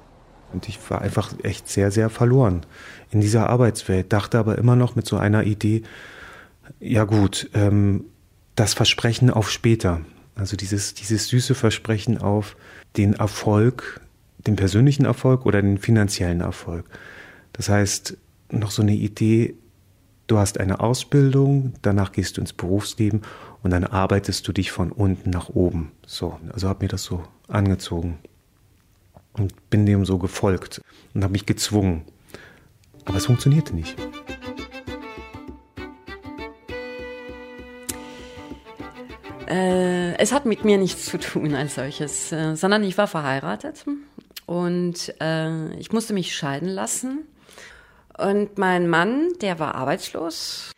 [0.52, 2.66] Und ich war einfach echt sehr, sehr verloren
[3.12, 5.84] in dieser Arbeitswelt, dachte aber immer noch mit so einer Idee,
[6.80, 8.06] ja gut, ähm,
[8.56, 10.02] das Versprechen auf später,
[10.36, 12.56] also dieses, dieses süße Versprechen auf
[12.98, 14.02] den Erfolg,
[14.40, 16.86] den persönlichen Erfolg oder den finanziellen Erfolg.
[17.54, 18.18] Das heißt,
[18.52, 19.56] noch so eine Idee,
[20.28, 23.22] du hast eine Ausbildung, danach gehst du ins Berufsleben
[23.64, 25.92] und dann arbeitest du dich von unten nach oben.
[26.06, 28.20] So, also habe mir das so angezogen
[29.34, 30.82] und bin dem so gefolgt
[31.14, 32.06] und habe mich gezwungen.
[33.06, 33.96] Aber es funktionierte nicht.
[39.48, 43.84] Äh, es hat mit mir nichts zu tun als solches, äh, sondern ich war verheiratet
[44.46, 47.26] und äh, ich musste mich scheiden lassen.
[48.16, 50.72] Und mein Mann, der war arbeitslos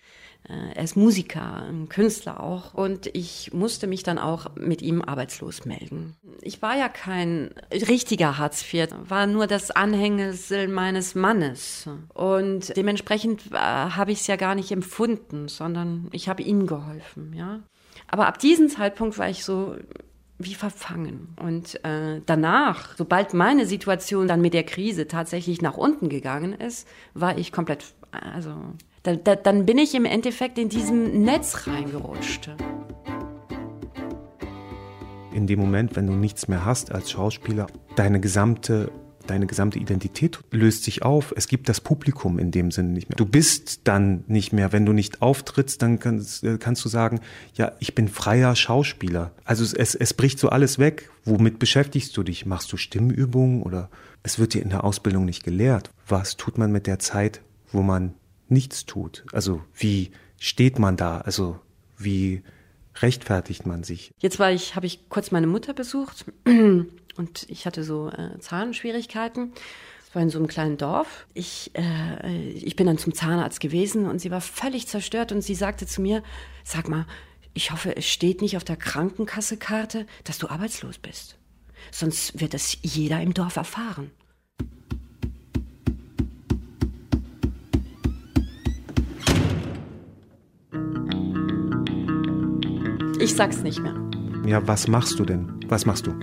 [0.47, 2.73] er ist Musiker, ein Künstler auch.
[2.73, 6.15] Und ich musste mich dann auch mit ihm arbeitslos melden.
[6.41, 11.87] Ich war ja kein richtiger Hartz IV, war nur das Anhängsel meines Mannes.
[12.13, 17.33] Und dementsprechend äh, habe ich es ja gar nicht empfunden, sondern ich habe ihm geholfen,
[17.33, 17.59] ja.
[18.07, 19.75] Aber ab diesem Zeitpunkt war ich so
[20.37, 21.35] wie verfangen.
[21.39, 26.87] Und äh, danach, sobald meine Situation dann mit der Krise tatsächlich nach unten gegangen ist,
[27.13, 28.55] war ich komplett, also
[29.03, 32.51] da, da, dann bin ich im Endeffekt in diesem Netz reingerutscht.
[35.33, 38.91] In dem Moment, wenn du nichts mehr hast als Schauspieler, deine gesamte
[39.27, 41.31] deine gesamte Identität löst sich auf.
[41.37, 43.15] Es gibt das Publikum in dem Sinne nicht mehr.
[43.15, 47.21] Du bist dann nicht mehr, wenn du nicht auftrittst, dann kannst, kannst du sagen,
[47.53, 49.31] ja, ich bin freier Schauspieler.
[49.45, 51.09] Also es, es bricht so alles weg.
[51.23, 52.45] Womit beschäftigst du dich?
[52.45, 53.89] Machst du Stimmübungen oder
[54.23, 55.91] es wird dir in der Ausbildung nicht gelehrt.
[56.07, 58.15] Was tut man mit der Zeit, wo man
[58.51, 59.25] nichts tut?
[59.31, 61.19] Also wie steht man da?
[61.19, 61.59] Also
[61.97, 62.43] wie
[62.95, 64.11] rechtfertigt man sich?
[64.19, 69.53] Jetzt war ich, habe ich kurz meine Mutter besucht und ich hatte so äh, Zahnschwierigkeiten.
[70.05, 71.25] Es war in so einem kleinen Dorf.
[71.33, 75.55] Ich, äh, ich bin dann zum Zahnarzt gewesen und sie war völlig zerstört und sie
[75.55, 76.21] sagte zu mir,
[76.63, 77.05] sag mal,
[77.53, 81.37] Ich hoffe, es steht nicht auf der Krankenkassekarte, dass du arbeitslos bist.
[81.91, 84.11] Sonst wird es jeder im Dorf erfahren.
[93.21, 93.93] Ich sag's nicht mehr.
[94.47, 95.47] Ja, was machst du denn?
[95.67, 96.13] Was machst du?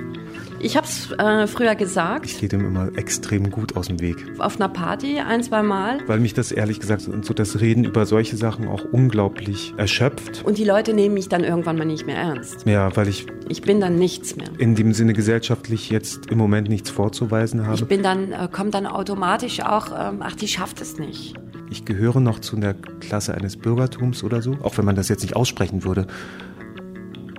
[0.59, 2.27] Ich hab's äh, früher gesagt.
[2.27, 4.17] Ich gehe dem immer extrem gut aus dem Weg.
[4.39, 6.01] Auf einer Party ein, zwei Mal.
[6.09, 10.43] Weil mich das ehrlich gesagt so das Reden über solche Sachen auch unglaublich erschöpft.
[10.45, 12.67] Und die Leute nehmen mich dann irgendwann mal nicht mehr ernst.
[12.67, 13.27] Ja, weil ich.
[13.49, 14.49] Ich bin dann nichts mehr.
[14.59, 17.77] In dem Sinne gesellschaftlich jetzt im Moment nichts vorzuweisen habe.
[17.77, 21.35] Ich bin dann, äh, kommt dann automatisch auch, ähm, ach, die schafft es nicht.
[21.71, 25.23] Ich gehöre noch zu einer Klasse eines Bürgertums oder so, auch wenn man das jetzt
[25.23, 26.07] nicht aussprechen würde.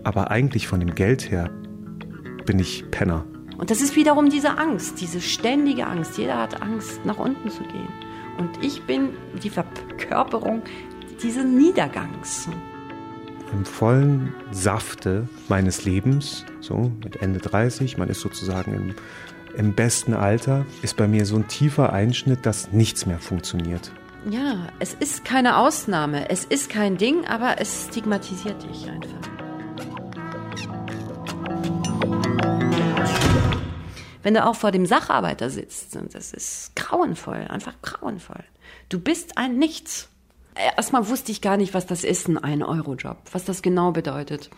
[0.10, 1.52] Aber eigentlich von dem Geld her
[2.48, 3.26] bin ich Penner.
[3.60, 6.17] Und das ist wiederum diese Angst, diese ständige Angst.
[6.17, 7.88] Jeder hat Angst, nach unten zu gehen.
[8.39, 9.10] Und ich bin
[9.43, 10.63] die Verkörperung
[11.22, 12.50] dieses Niedergangs.
[13.54, 18.95] Im vollen Safte meines Lebens, so mit Ende 30, man ist sozusagen im,
[19.56, 23.91] im besten Alter, ist bei mir so ein tiefer Einschnitt, dass nichts mehr funktioniert.
[24.28, 29.49] Ja, es ist keine Ausnahme, es ist kein Ding, aber es stigmatisiert dich einfach.
[34.22, 38.44] Wenn du auch vor dem Sacharbeiter sitzt, das ist grauenvoll, einfach grauenvoll.
[38.90, 40.10] Du bist ein Nichts.
[40.76, 44.50] Erstmal wusste ich gar nicht, was das ist, ein Ein-Euro-Job, was das genau bedeutet.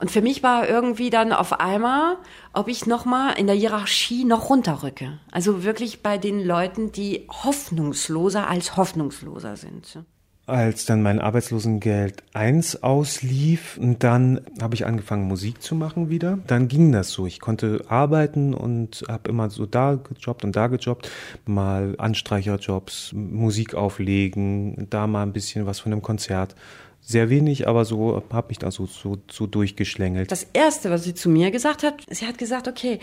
[0.00, 2.16] Und für mich war irgendwie dann auf einmal,
[2.54, 5.20] ob ich nochmal in der Hierarchie noch runterrücke.
[5.30, 9.98] Also wirklich bei den Leuten, die hoffnungsloser als hoffnungsloser sind
[10.46, 16.38] als dann mein Arbeitslosengeld 1 auslief, dann habe ich angefangen Musik zu machen wieder.
[16.46, 17.26] Dann ging das so.
[17.26, 21.10] Ich konnte arbeiten und habe immer so da gejobbt und da gejobbt,
[21.46, 26.54] mal Anstreicherjobs, Musik auflegen, da mal ein bisschen was von einem Konzert.
[27.00, 30.32] Sehr wenig, aber so habe ich da so, so, so durchgeschlängelt.
[30.32, 32.98] Das erste, was sie zu mir gesagt hat, sie hat gesagt, okay,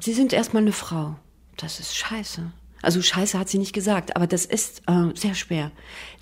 [0.00, 1.16] Sie sind erstmal eine Frau.
[1.58, 2.50] Das ist scheiße.
[2.82, 5.70] Also scheiße hat sie nicht gesagt, aber das ist äh, sehr schwer.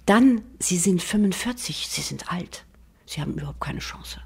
[0.06, 2.64] Dann, Sie sind 45, Sie sind alt.
[3.06, 4.20] Sie haben überhaupt keine Chance.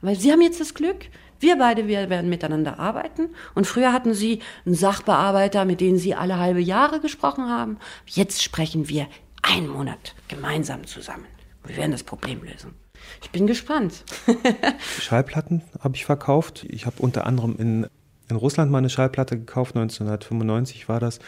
[0.00, 1.06] Weil Sie haben jetzt das Glück,
[1.40, 3.30] wir beide wir werden miteinander arbeiten.
[3.54, 7.78] Und früher hatten Sie einen Sachbearbeiter, mit dem Sie alle halbe Jahre gesprochen haben.
[8.06, 9.06] Jetzt sprechen wir
[9.42, 11.26] einen Monat gemeinsam zusammen.
[11.64, 12.74] Wir werden das Problem lösen.
[13.22, 14.04] Ich bin gespannt.
[15.00, 16.64] Schallplatten habe ich verkauft.
[16.68, 17.86] Ich habe unter anderem in,
[18.28, 21.20] in Russland mal eine Schallplatte gekauft, 1995 war das,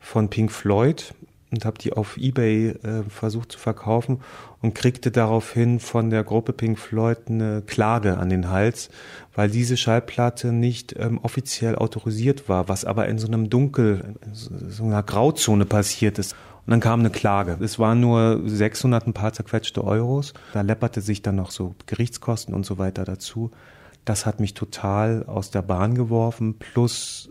[0.00, 1.14] von Pink Floyd
[1.50, 4.20] und habe die auf eBay äh, versucht zu verkaufen
[4.62, 8.88] und kriegte daraufhin von der Gruppe Pink Floyd eine Klage an den Hals,
[9.34, 14.84] weil diese Schallplatte nicht ähm, offiziell autorisiert war, was aber in so einem Dunkel, so
[14.84, 16.34] einer Grauzone passiert ist.
[16.66, 17.58] Und dann kam eine Klage.
[17.60, 20.34] Es waren nur 600 ein paar zerquetschte Euros.
[20.52, 23.50] Da läpperte sich dann noch so Gerichtskosten und so weiter dazu.
[24.04, 27.30] Das hat mich total aus der Bahn geworfen, plus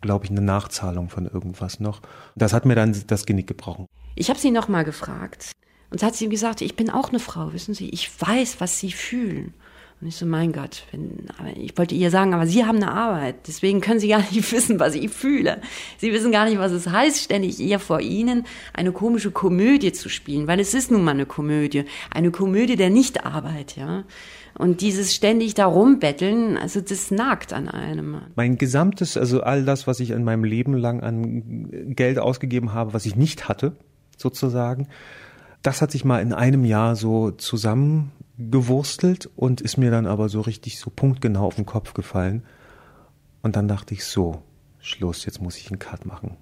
[0.00, 2.00] glaube ich, eine Nachzahlung von irgendwas noch.
[2.34, 3.86] Das hat mir dann das Genick gebrochen.
[4.14, 5.52] Ich habe sie noch mal gefragt.
[5.90, 8.90] Und hat sie gesagt, ich bin auch eine Frau, wissen Sie, ich weiß, was Sie
[8.90, 9.54] fühlen.
[10.00, 13.46] Und ich so, mein Gott, wenn, ich wollte ihr sagen, aber Sie haben eine Arbeit,
[13.46, 15.60] deswegen können Sie gar nicht wissen, was ich fühle.
[15.96, 20.08] Sie wissen gar nicht, was es heißt, ständig ihr vor Ihnen eine komische Komödie zu
[20.08, 24.04] spielen, weil es ist nun mal eine Komödie, eine Komödie der Nichtarbeit, ja.
[24.58, 28.22] Und dieses ständig da rumbetteln, also das nagt an einem.
[28.36, 32.94] Mein gesamtes, also all das, was ich in meinem Leben lang an Geld ausgegeben habe,
[32.94, 33.76] was ich nicht hatte,
[34.16, 34.88] sozusagen,
[35.62, 40.40] das hat sich mal in einem Jahr so zusammengewurstelt und ist mir dann aber so
[40.40, 42.44] richtig so punktgenau auf den Kopf gefallen.
[43.42, 44.42] Und dann dachte ich so,
[44.80, 46.36] Schluss, jetzt muss ich einen Cut machen.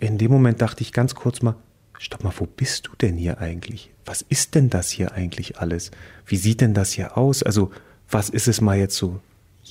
[0.00, 1.54] In dem Moment dachte ich ganz kurz mal,
[2.02, 3.90] stopp mal, wo bist du denn hier eigentlich?
[4.04, 5.90] Was ist denn das hier eigentlich alles?
[6.26, 7.42] Wie sieht denn das hier aus?
[7.42, 7.70] Also,
[8.10, 9.20] was ist es mal jetzt so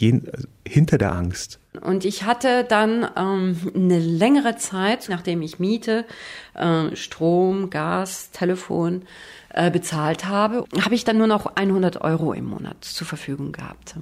[0.02, 1.60] also hinter der Angst?
[1.82, 6.06] Und ich hatte dann ähm, eine längere Zeit, nachdem ich Miete,
[6.54, 9.04] äh, Strom, Gas, Telefon
[9.50, 13.96] äh, bezahlt habe, habe ich dann nur noch 100 Euro im Monat zur Verfügung gehabt.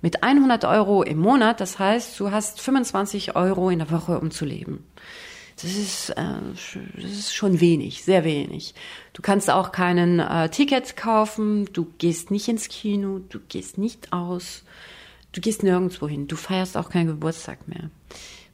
[0.00, 4.30] Mit 100 Euro im Monat, das heißt, du hast 25 Euro in der Woche, um
[4.30, 4.84] zu leben.
[5.60, 6.24] Das ist, äh,
[6.94, 8.74] das ist schon wenig, sehr wenig.
[9.12, 14.12] Du kannst auch keinen äh, Ticket kaufen, du gehst nicht ins Kino, du gehst nicht
[14.12, 14.62] aus,
[15.32, 17.90] du gehst nirgendwo hin, du feierst auch keinen Geburtstag mehr.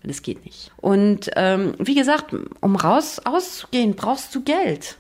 [0.03, 0.71] Das geht nicht.
[0.77, 4.99] Und ähm, wie gesagt, um raus auszugehen, brauchst du Geld.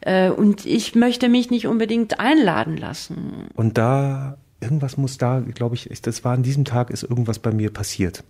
[0.00, 3.48] Äh, und ich möchte mich nicht unbedingt einladen lassen.
[3.54, 7.52] Und da, irgendwas muss da, glaube ich, das war an diesem Tag, ist irgendwas bei
[7.52, 8.24] mir passiert.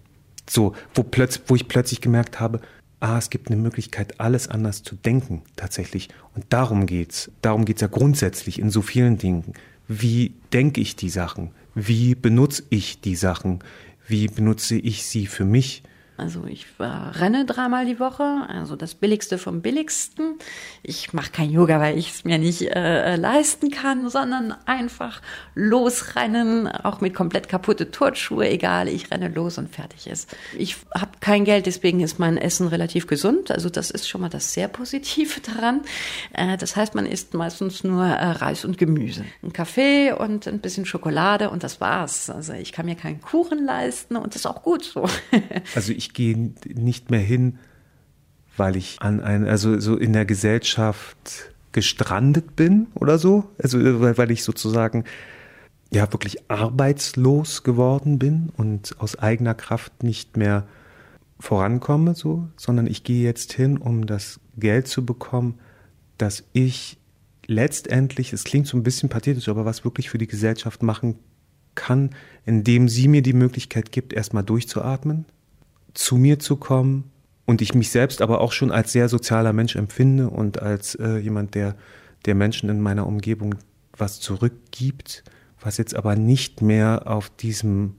[0.49, 2.61] So, wo, plötz, wo ich plötzlich gemerkt habe,
[3.05, 6.09] ah, es gibt eine Möglichkeit, alles anders zu denken tatsächlich.
[6.35, 7.31] Und darum geht's.
[7.43, 9.53] Darum geht's ja grundsätzlich in so vielen Dingen.
[9.87, 13.59] wie denke ich die Sachen, wie benutze ich die Sachen,
[14.09, 15.83] wie benutze ich sie für mich
[16.17, 20.37] also ich äh, renne dreimal die Woche, also das Billigste vom Billigsten.
[20.83, 25.21] Ich mache kein Yoga, weil ich es mir nicht äh, leisten kann, sondern einfach
[25.57, 30.35] losrennen, auch mit komplett kaputte Turnschuhe, egal, ich renne los und fertig ist.
[30.57, 33.51] Ich habe kein Geld, deswegen ist mein Essen relativ gesund.
[33.51, 35.81] Also das ist schon mal das sehr Positive daran.
[36.33, 40.61] Äh, das heißt, man isst meistens nur äh, Reis und Gemüse, ein Kaffee und ein
[40.61, 42.31] bisschen Schokolade und das war's.
[42.31, 45.09] Also ich kann mir keinen Kuchen leisten und das ist auch gut so.
[45.75, 47.59] Also ich gehe nicht mehr hin,
[48.57, 53.45] weil ich an ein, also so in der Gesellschaft gestrandet bin oder so.
[53.59, 55.05] Also weil, ich sozusagen
[55.91, 60.67] ja wirklich arbeitslos geworden bin und aus eigener Kraft nicht mehr
[61.41, 65.59] vorankomme, so, sondern ich gehe jetzt hin, um das Geld zu bekommen,
[66.17, 66.99] dass ich
[67.47, 71.17] letztendlich, es klingt so ein bisschen pathetisch, aber was wirklich für die Gesellschaft machen
[71.75, 72.11] kann,
[72.47, 75.27] indem sie mir die Möglichkeit gibt, erstmal durchzuatmen,
[75.95, 77.11] zu mir zu kommen
[77.47, 81.19] und ich mich selbst aber auch schon als sehr sozialer Mensch empfinde und als äh,
[81.19, 81.77] jemand, der,
[82.27, 83.57] der Menschen in meiner Umgebung
[83.97, 85.25] was zurückgibt,
[85.61, 87.97] was jetzt aber nicht mehr auf diesem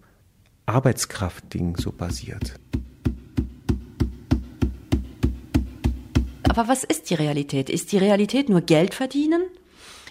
[0.65, 2.59] Arbeitskraftding so basiert.
[6.43, 7.69] Aber was ist die Realität?
[7.69, 9.43] Ist die Realität nur Geld verdienen?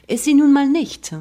[0.07, 1.15] Ist sie nun mal nicht.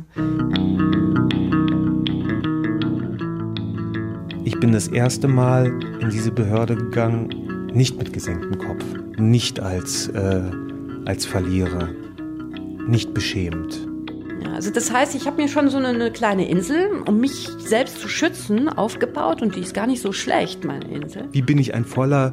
[4.63, 8.86] Bin das erste Mal in diese Behörde gegangen, nicht mit gesenktem Kopf,
[9.17, 10.41] nicht als, äh,
[11.04, 11.89] als Verlierer,
[12.88, 13.86] nicht beschämt.
[14.41, 17.49] Ja, also das heißt, ich habe mir schon so eine, eine, kleine Insel, um mich
[17.60, 21.28] selbst zu schützen, aufgebaut und die ist gar nicht so schlecht, meine Insel.
[21.34, 22.32] Wie bin ich ein voller,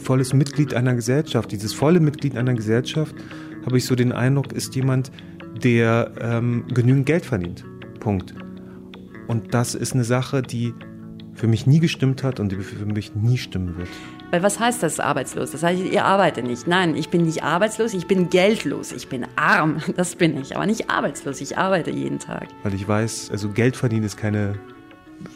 [0.00, 1.50] volles Mitglied einer Gesellschaft?
[1.50, 3.16] Dieses volle Mitglied einer Gesellschaft,
[3.66, 5.10] habe ich so den Eindruck, ist jemand,
[5.64, 7.64] der ähm, genügend Geld verdient.
[7.98, 8.36] Punkt.
[9.26, 10.74] Und das ist eine Sache, die
[11.40, 13.88] für mich nie gestimmt hat und die für mich nie stimmen wird.
[14.30, 15.52] Weil was heißt das arbeitslos?
[15.52, 16.66] Das heißt, ihr arbeitet nicht.
[16.66, 19.78] Nein, ich bin nicht arbeitslos, ich bin geldlos, ich bin arm.
[19.96, 21.40] Das bin ich, aber nicht arbeitslos.
[21.40, 22.48] Ich arbeite jeden Tag.
[22.62, 24.58] Weil ich weiß, also Geld verdienen ist keine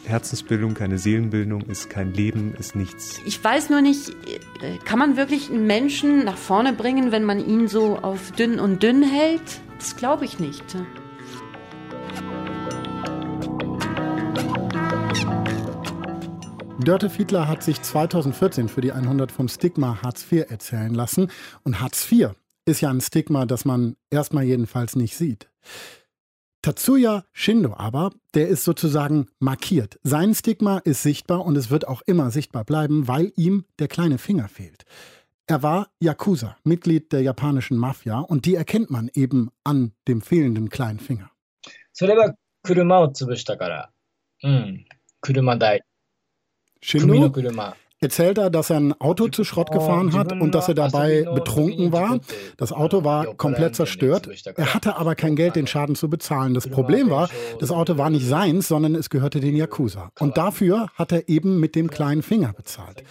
[0.05, 3.19] Herzensbildung, keine Seelenbildung, ist kein Leben, ist nichts.
[3.25, 4.11] Ich weiß nur nicht,
[4.85, 8.81] kann man wirklich einen Menschen nach vorne bringen, wenn man ihn so auf dünn und
[8.81, 9.61] dünn hält?
[9.77, 10.63] Das glaube ich nicht.
[16.84, 21.30] Dörte Fiedler hat sich 2014 für die 100 vom Stigma Hartz IV erzählen lassen.
[21.62, 22.30] Und Hartz IV
[22.64, 25.50] ist ja ein Stigma, das man erstmal jedenfalls nicht sieht.
[26.62, 29.98] Tatsuya Shindo aber, der ist sozusagen markiert.
[30.02, 34.18] Sein Stigma ist sichtbar und es wird auch immer sichtbar bleiben, weil ihm der kleine
[34.18, 34.84] Finger fehlt.
[35.46, 40.68] Er war Yakuza, Mitglied der japanischen Mafia und die erkennt man eben an dem fehlenden
[40.68, 41.30] kleinen Finger.
[41.92, 43.90] それは車を潰したから。
[44.42, 44.84] うん。
[45.20, 45.84] 車代。
[46.85, 47.31] Shindo
[47.99, 51.91] erzählt er, dass er ein Auto zu Schrott gefahren hat und dass er dabei betrunken
[51.91, 52.19] war.
[52.57, 54.29] Das Auto war komplett zerstört.
[54.55, 56.53] Er hatte aber kein Geld, den Schaden zu bezahlen.
[56.53, 60.11] Das Problem war, das Auto war nicht seins, sondern es gehörte den Yakuza.
[60.19, 63.03] Und dafür hat er eben mit dem kleinen Finger bezahlt.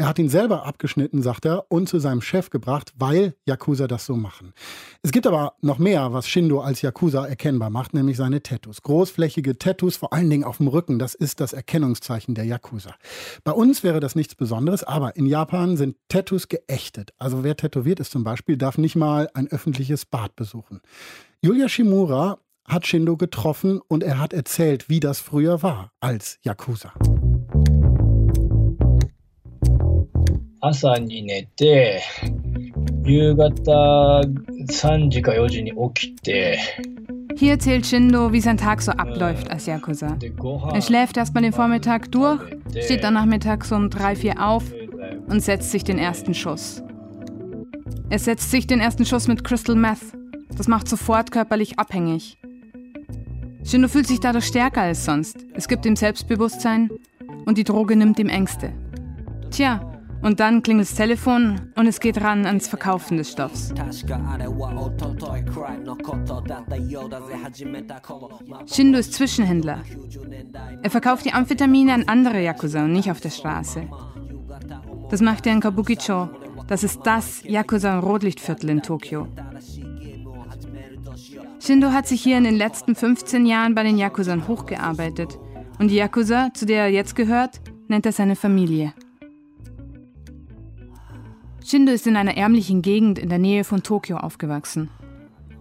[0.00, 4.06] Er hat ihn selber abgeschnitten, sagt er, und zu seinem Chef gebracht, weil Yakuza das
[4.06, 4.54] so machen.
[5.02, 8.82] Es gibt aber noch mehr, was Shindo als Yakuza erkennbar macht, nämlich seine Tattoos.
[8.82, 12.94] Großflächige Tattoos, vor allen Dingen auf dem Rücken, das ist das Erkennungszeichen der Yakuza.
[13.42, 17.12] Bei uns wäre das nichts Besonderes, aber in Japan sind Tattoos geächtet.
[17.18, 20.80] Also wer tätowiert ist zum Beispiel, darf nicht mal ein öffentliches Bad besuchen.
[21.42, 26.92] Yulia Shimura hat Shindo getroffen und er hat erzählt, wie das früher war als Yakuza.
[30.61, 32.01] 朝に寝て、
[33.05, 34.21] 夕方
[34.69, 36.57] 3時か4時に起きて、
[37.35, 40.17] Hier erzählt Shindo, wie sein Tag so abläuft als Yakuza.
[40.73, 42.39] Er schläft erstmal den Vormittag durch,
[42.83, 44.63] steht dann nachmittags um 3, 4 auf
[45.27, 46.83] und setzt sich den ersten Schuss.
[48.09, 50.13] Er setzt sich den ersten Schuss mit Crystal Meth.
[50.55, 52.37] Das macht sofort körperlich abhängig.
[53.63, 55.37] Shindo fühlt sich dadurch stärker als sonst.
[55.53, 56.91] Es gibt ihm Selbstbewusstsein
[57.45, 58.71] und die Droge nimmt ihm Ängste.
[59.49, 59.86] Tja,
[60.22, 63.72] und dann klingelt das Telefon und es geht ran ans Verkaufen des Stoffs.
[68.66, 69.82] Shindo ist Zwischenhändler.
[70.82, 73.88] Er verkauft die Amphetamine an andere Yakuza und nicht auf der Straße.
[75.10, 76.28] Das macht er in Kabukicho.
[76.66, 79.28] Das ist das Yakuza-Rotlichtviertel in Tokio.
[81.60, 85.38] Shindo hat sich hier in den letzten 15 Jahren bei den Yakuzern hochgearbeitet.
[85.78, 88.92] Und die Yakuza, zu der er jetzt gehört, nennt er seine Familie.
[91.68, 94.88] Shindo ist in einer ärmlichen Gegend in der Nähe von Tokio aufgewachsen.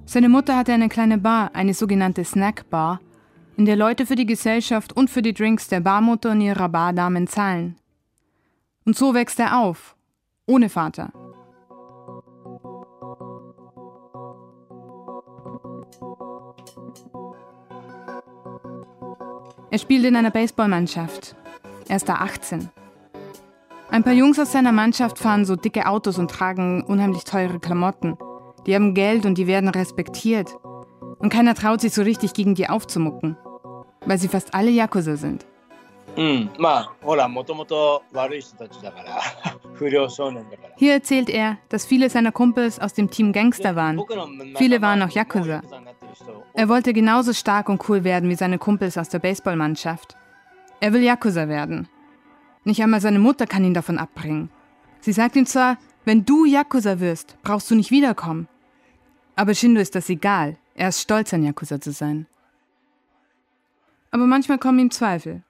[0.05, 3.01] Seine Mutter hatte eine kleine Bar, eine sogenannte Snackbar,
[3.57, 7.27] in der Leute für die Gesellschaft und für die Drinks der Barmutter und ihrer Bardamen
[7.27, 7.75] zahlen.
[8.85, 9.97] Und so wächst er auf,
[10.45, 11.11] ohne Vater.
[19.69, 21.35] Er spielt in einer Baseballmannschaft.
[21.89, 22.69] Er ist da 18.
[23.89, 28.17] Ein paar Jungs aus seiner Mannschaft fahren so dicke Autos und tragen unheimlich teure Klamotten.
[28.65, 30.53] Die haben Geld und die werden respektiert.
[31.19, 33.37] Und keiner traut sich so richtig gegen die aufzumucken.
[34.05, 35.45] Weil sie fast alle Yakuza sind.
[40.77, 44.01] Hier erzählt er, dass viele seiner Kumpels aus dem Team Gangster waren.
[44.57, 45.61] Viele waren auch Yakuza.
[46.53, 50.15] Er wollte genauso stark und cool werden wie seine Kumpels aus der Baseballmannschaft.
[50.79, 51.87] Er will Yakuza werden.
[52.67, 54.49] Nicht einmal seine Mutter kann ihn davon abbringen.
[54.99, 58.49] Sie sagt ihm zwar, wenn du Yakuza wirst, brauchst du nicht wiederkommen.
[59.37, 60.57] Aber Shindo ist das egal.
[60.75, 62.27] Er ist stolz, ein Yakuza zu sein.
[64.11, 65.43] Aber manchmal kommen ihm Zweifel.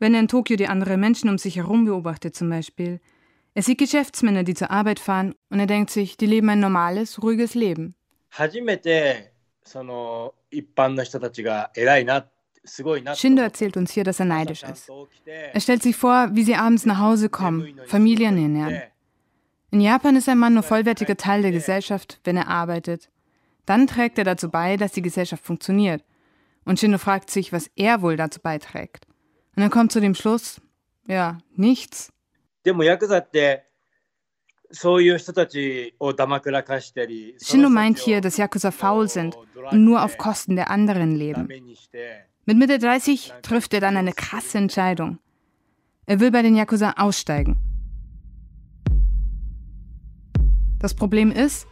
[0.00, 2.98] Wenn er in Tokio die anderen Menschen um sich herum beobachtet zum Beispiel.
[3.54, 7.22] Er sieht Geschäftsmänner, die zur Arbeit fahren und er denkt sich, die leben ein normales,
[7.22, 7.94] ruhiges Leben.
[13.14, 14.90] Shindo erzählt uns hier, dass er neidisch ist.
[15.52, 18.82] Er stellt sich vor, wie sie abends nach Hause kommen, Familien ernähren.
[19.70, 23.10] In Japan ist ein Mann nur vollwertiger Teil der Gesellschaft, wenn er arbeitet.
[23.66, 26.04] Dann trägt er dazu bei, dass die Gesellschaft funktioniert.
[26.64, 29.06] Und Shindo fragt sich, was er wohl dazu beiträgt.
[29.56, 30.60] Und er kommt zu dem Schluss,
[31.06, 32.12] ja, nichts.
[37.40, 39.36] Shindo meint hier, dass Yakuza faul sind
[39.70, 41.48] und nur auf Kosten der anderen leben.
[42.48, 45.18] Mit Mitte 30 trifft er dann eine krasse Entscheidung.
[46.06, 47.56] Er will bei den Yakuza aussteigen.
[50.78, 51.66] Das Problem ist,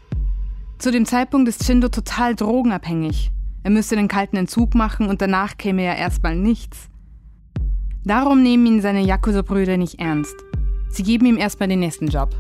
[0.79, 3.31] zu dem Zeitpunkt ist Shindo total drogenabhängig.
[3.63, 6.91] Er müsste den kalten Entzug machen und danach käme ja erstmal nichts.
[8.03, 10.35] Darum nehmen ihn seine Yakuza-Brüder nicht ernst.
[10.89, 12.35] Sie geben ihm erstmal den nächsten Job.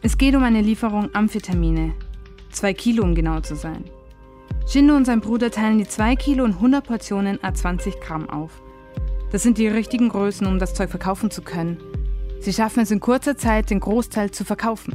[0.00, 1.92] Es geht um eine Lieferung Amphetamine.
[2.50, 3.84] Zwei Kilo, um genau zu sein.
[4.66, 8.62] Shindo und sein Bruder teilen die 2 Kilo und 100 Portionen a 20 Gramm auf.
[9.30, 11.78] Das sind die richtigen Größen, um das Zeug verkaufen zu können.
[12.40, 14.94] Sie schaffen es in kurzer Zeit, den Großteil zu verkaufen.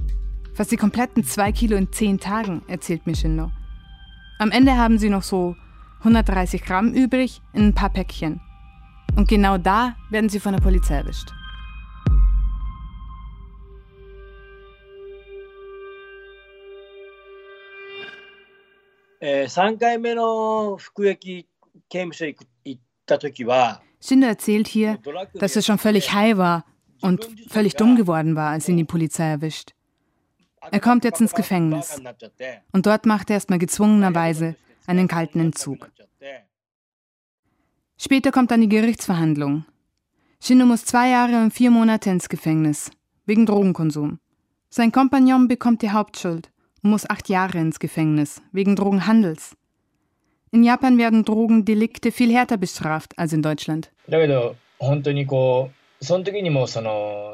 [0.54, 3.52] Fast die kompletten 2 Kilo in 10 Tagen, erzählt mir Shindo.
[4.40, 5.56] Am Ende haben sie noch so
[6.00, 8.42] 130 Gramm übrig in ein paar Päckchen.
[9.16, 11.32] Und genau da werden sie von der Polizei erwischt.
[24.02, 24.98] Shindo erzählt hier,
[25.34, 26.66] dass er schon völlig high war
[27.02, 29.72] und völlig dumm geworden war, als ihn die Polizei erwischt.
[30.72, 32.02] Er kommt jetzt ins Gefängnis
[32.72, 34.56] und dort macht er erstmal gezwungenerweise
[34.88, 35.90] einen kalten Entzug.
[37.98, 39.66] Später kommt dann die Gerichtsverhandlung.
[40.42, 42.92] Shindo muss zwei Jahre und vier Monate ins Gefängnis,
[43.26, 44.20] wegen Drogenkonsum.
[44.70, 46.50] Sein Kompagnon bekommt die Hauptschuld
[46.84, 49.56] und muss acht Jahre ins Gefängnis, wegen Drogenhandels.
[50.52, 53.92] In Japan werden Drogendelikte viel härter bestraft als in Deutschland.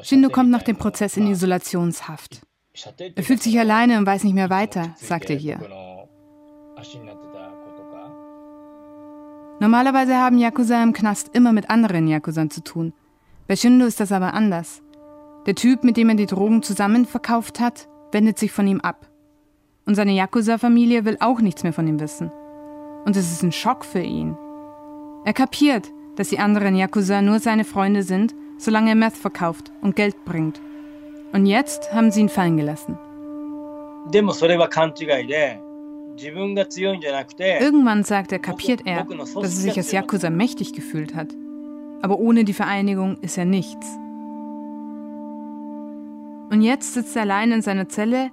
[0.02, 2.42] Shindo kommt nach dem Prozess in Isolationshaft.
[3.14, 5.58] Er fühlt sich alleine und weiß nicht mehr weiter, sagt er hier.
[9.58, 12.92] Normalerweise haben Yakuza im Knast immer mit anderen Yakuzern zu tun.
[13.46, 14.82] Bei Shindo ist das aber anders.
[15.46, 19.08] Der Typ, mit dem er die Drogen zusammen verkauft hat, wendet sich von ihm ab.
[19.86, 22.32] Und seine Yakuza-Familie will auch nichts mehr von ihm wissen.
[23.04, 24.36] Und es ist ein Schock für ihn.
[25.24, 29.94] Er kapiert, dass die anderen Yakuza nur seine Freunde sind, solange er Meth verkauft und
[29.94, 30.60] Geld bringt.
[31.32, 32.98] Und jetzt haben sie ihn fallen gelassen.
[37.60, 41.28] Irgendwann sagt er, kapiert er, dass er sich als Yakuza mächtig gefühlt hat.
[42.02, 43.86] Aber ohne die Vereinigung ist er nichts.
[46.50, 48.30] Und jetzt sitzt er allein in seiner Zelle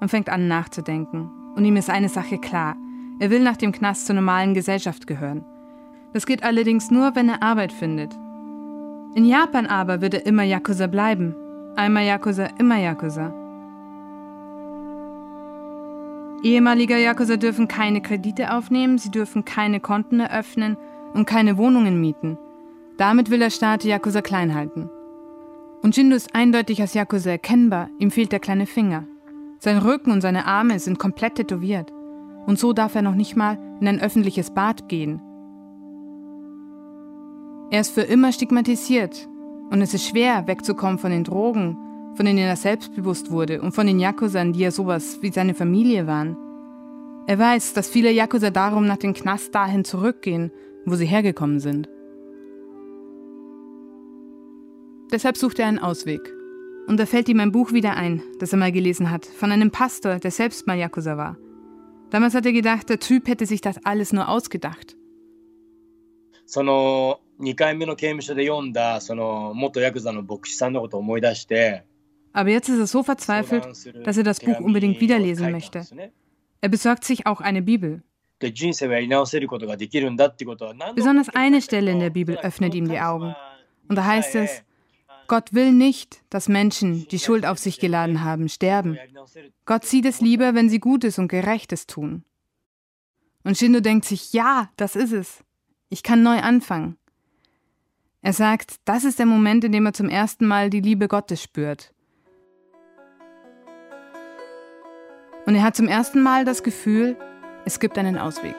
[0.00, 1.30] und fängt an nachzudenken.
[1.54, 2.76] Und ihm ist eine Sache klar.
[3.18, 5.44] Er will nach dem Knast zur normalen Gesellschaft gehören.
[6.12, 8.14] Das geht allerdings nur, wenn er Arbeit findet.
[9.14, 11.34] In Japan aber wird er immer Yakuza bleiben.
[11.76, 13.32] Einmal Yakuza, immer Yakuza.
[16.42, 20.76] Ehemalige Yakuza dürfen keine Kredite aufnehmen, sie dürfen keine Konten eröffnen
[21.14, 22.38] und keine Wohnungen mieten.
[22.98, 24.90] Damit will der Staat die Yakuza klein halten.
[25.82, 29.04] Und Jindo ist eindeutig als Yakuza erkennbar, ihm fehlt der kleine Finger.
[29.58, 31.92] Sein Rücken und seine Arme sind komplett tätowiert.
[32.46, 35.20] Und so darf er noch nicht mal in ein öffentliches Bad gehen.
[37.70, 39.28] Er ist für immer stigmatisiert
[39.70, 41.76] und es ist schwer wegzukommen von den Drogen,
[42.14, 46.06] von denen er selbstbewusst wurde und von den Yakuzern, die ja sowas wie seine Familie
[46.06, 46.36] waren.
[47.26, 50.52] Er weiß, dass viele Yakuza darum nach dem Knast dahin zurückgehen,
[50.84, 51.88] wo sie hergekommen sind.
[55.10, 56.35] Deshalb sucht er einen Ausweg.
[56.87, 59.71] Und da fällt ihm ein Buch wieder ein, das er mal gelesen hat, von einem
[59.71, 61.37] Pastor, der selbst mal Yakuza war.
[62.09, 64.95] Damals hat er gedacht, der Typ hätte sich das alles nur ausgedacht.
[66.53, 71.85] その2回目の刑務所で読んだその元ヤクザの牧師さんのことを思い出して
[72.33, 73.67] Aber jetzt ist er so verzweifelt,
[74.05, 75.85] dass er das Buch unbedingt wieder lesen möchte.
[76.61, 78.03] Er besorgt sich auch eine Bibel.
[78.39, 78.81] Besonders
[81.35, 83.35] eine Stelle in der Bibel öffnet ihm die Augen.
[83.89, 84.63] Und da heißt es,
[85.28, 88.98] Gott will nicht, dass Menschen, die Schuld auf sich geladen haben, sterben.
[89.64, 92.24] Gott sieht es lieber, wenn sie Gutes und Gerechtes tun.
[93.44, 95.44] Und Shindo denkt sich, ja, das ist es.
[95.88, 96.96] Ich kann neu anfangen.
[98.22, 101.42] Er sagt, das ist der Moment, in dem er zum ersten Mal die Liebe Gottes
[101.42, 101.92] spürt.
[105.46, 107.16] Und er hat zum ersten Mal das Gefühl,
[107.64, 108.56] es gibt einen Ausweg.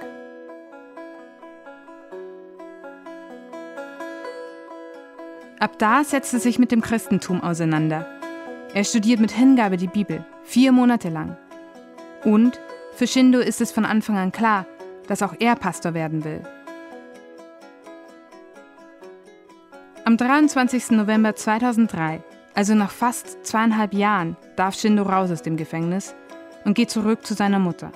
[5.59, 8.05] Ab da setzt er sich mit dem Christentum auseinander.
[8.75, 11.35] Er studiert mit Hingabe die Bibel, vier Monate lang.
[12.23, 12.59] Und
[12.93, 14.67] für Shindo ist es von Anfang an klar,
[15.07, 16.43] dass auch er Pastor werden will.
[20.05, 20.91] Am 23.
[20.91, 22.21] November 2003,
[22.53, 26.13] also nach fast zweieinhalb Jahren, darf Shindo raus aus dem Gefängnis
[26.65, 27.91] und geht zurück zu seiner Mutter.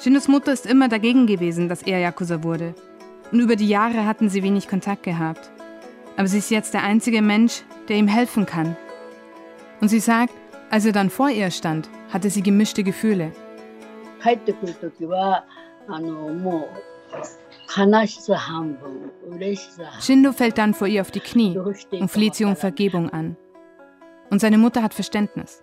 [0.00, 2.74] Shindos Mutter ist immer dagegen gewesen, dass er Yakuza wurde.
[3.30, 5.52] Und über die Jahre hatten sie wenig Kontakt gehabt.
[6.16, 8.76] Aber sie ist jetzt der einzige Mensch, der ihm helfen kann.
[9.80, 10.34] Und sie sagt,
[10.70, 13.32] als er dann vor ihr stand, hatte sie gemischte Gefühle.
[20.00, 23.36] Shindo fällt dann vor ihr auf die Knie und fleht sie um Vergebung an.
[24.30, 25.62] Und seine Mutter hat Verständnis.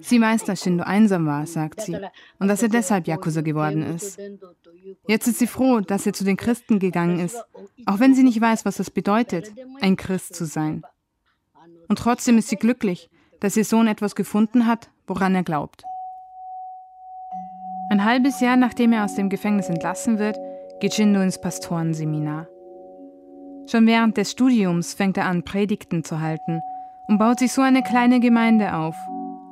[0.00, 1.96] Sie weiß, dass Shindo einsam war, sagt sie,
[2.38, 4.18] und dass er deshalb Yakuza geworden ist.
[5.06, 7.42] Jetzt ist sie froh, dass er zu den Christen gegangen ist,
[7.86, 10.82] auch wenn sie nicht weiß, was es bedeutet, ein Christ zu sein.
[11.88, 13.10] Und trotzdem ist sie glücklich,
[13.40, 15.84] dass ihr Sohn etwas gefunden hat, woran er glaubt.
[17.90, 20.38] Ein halbes Jahr nachdem er aus dem Gefängnis entlassen wird,
[20.80, 22.48] geht Shindo ins Pastorenseminar.
[23.66, 26.60] Schon während des Studiums fängt er an, Predigten zu halten
[27.06, 28.96] und baut sich so eine kleine Gemeinde auf,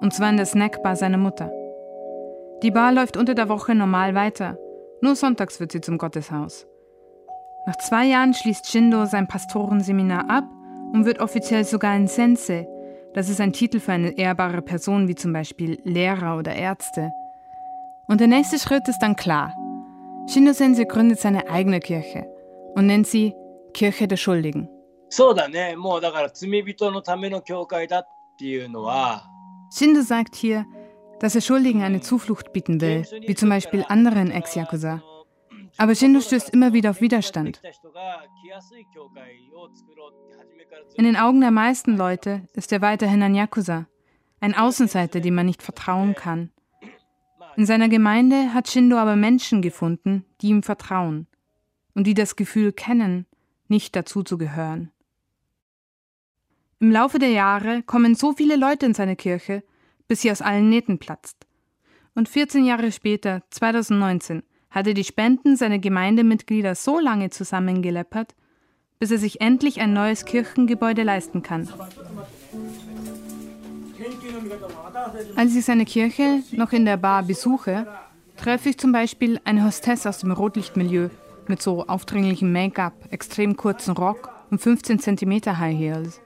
[0.01, 1.51] und zwar in der Snackbar seiner Mutter.
[2.63, 4.57] Die Bar läuft unter der Woche normal weiter,
[5.01, 6.67] nur sonntags wird sie zum Gotteshaus.
[7.67, 10.45] Nach zwei Jahren schließt Shindo sein Pastorenseminar ab
[10.93, 12.69] und wird offiziell sogar ein Sensei.
[13.15, 17.13] Das ist ein Titel für eine ehrbare Person wie zum Beispiel Lehrer oder Ärzte.
[18.09, 19.55] Und der nächste Schritt ist dann klar.
[20.29, 22.27] Shindo Sensei gründet seine eigene Kirche
[22.75, 23.35] und nennt sie
[23.75, 24.69] Kirche der Schuldigen.
[25.12, 28.08] そうだね、もうだから罪人のための教会だっ
[28.38, 29.24] ていうのは。
[29.72, 30.66] Shindo sagt hier,
[31.20, 35.02] dass er Schuldigen eine Zuflucht bieten will, wie zum Beispiel anderen Ex-Yakuza.
[35.78, 37.62] Aber Shindo stößt immer wieder auf Widerstand.
[40.96, 43.88] In den Augen der meisten Leute ist er weiterhin ein Yakuza,
[44.40, 46.52] ein Außenseiter, dem man nicht vertrauen kann.
[47.56, 51.28] In seiner Gemeinde hat Shindo aber Menschen gefunden, die ihm vertrauen
[51.96, 53.26] und die das Gefühl kennen,
[53.68, 54.91] nicht dazu zu gehören.
[56.83, 59.63] Im Laufe der Jahre kommen so viele Leute in seine Kirche,
[60.09, 61.47] bis sie aus allen Nähten platzt.
[62.17, 68.35] Und 14 Jahre später, 2019, hat er die Spenden seiner Gemeindemitglieder so lange zusammengeleppert,
[68.99, 71.69] bis er sich endlich ein neues Kirchengebäude leisten kann.
[75.37, 77.87] Als ich seine Kirche noch in der Bar besuche,
[78.37, 81.11] treffe ich zum Beispiel eine Hostess aus dem Rotlichtmilieu
[81.47, 86.21] mit so aufdringlichem Make-up, extrem kurzen Rock und 15 cm High Heels.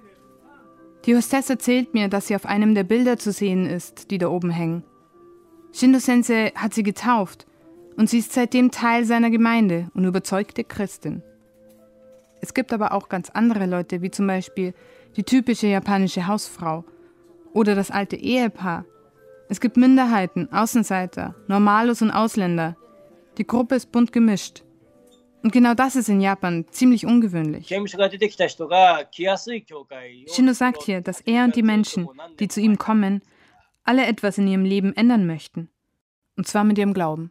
[1.06, 4.28] Die Hostess erzählt mir, dass sie auf einem der Bilder zu sehen ist, die da
[4.28, 4.82] oben hängen.
[5.72, 7.46] Shindo Sensei hat sie getauft
[7.96, 11.22] und sie ist seitdem Teil seiner Gemeinde und überzeugte Christin.
[12.40, 14.74] Es gibt aber auch ganz andere Leute, wie zum Beispiel
[15.16, 16.84] die typische japanische Hausfrau
[17.52, 18.84] oder das alte Ehepaar.
[19.48, 22.76] Es gibt Minderheiten, Außenseiter, Normalos und Ausländer.
[23.38, 24.64] Die Gruppe ist bunt gemischt.
[25.46, 27.68] Und genau das ist in Japan ziemlich ungewöhnlich.
[27.68, 27.86] Shindo
[30.52, 32.08] sagt hier, dass er und die Menschen,
[32.40, 33.22] die zu ihm kommen,
[33.84, 35.68] alle etwas in ihrem Leben ändern möchten.
[36.36, 37.30] Und zwar mit ihrem Glauben.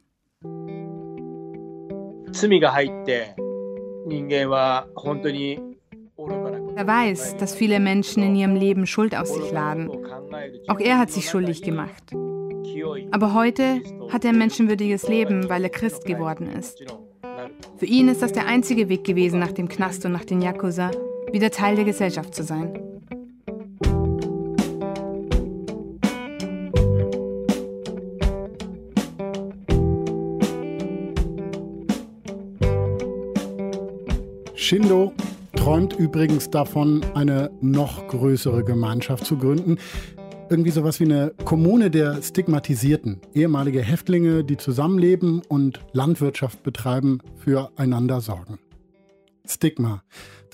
[6.77, 9.89] Er weiß, dass viele Menschen in ihrem Leben Schuld auf sich laden.
[10.69, 12.13] Auch er hat sich schuldig gemacht.
[13.11, 16.81] Aber heute hat er ein menschenwürdiges Leben, weil er Christ geworden ist.
[17.77, 20.91] Für ihn ist das der einzige Weg gewesen nach dem Knast und nach den Yakuza,
[21.31, 22.79] wieder Teil der Gesellschaft zu sein.
[34.55, 35.13] Shindo
[35.55, 39.77] träumt übrigens davon, eine noch größere Gemeinschaft zu gründen.
[40.47, 43.19] Irgendwie sowas wie eine Kommune der Stigmatisierten.
[43.33, 48.59] Ehemalige Häftlinge, die zusammenleben und Landwirtschaft betreiben, füreinander sorgen.
[49.47, 50.03] Stigma.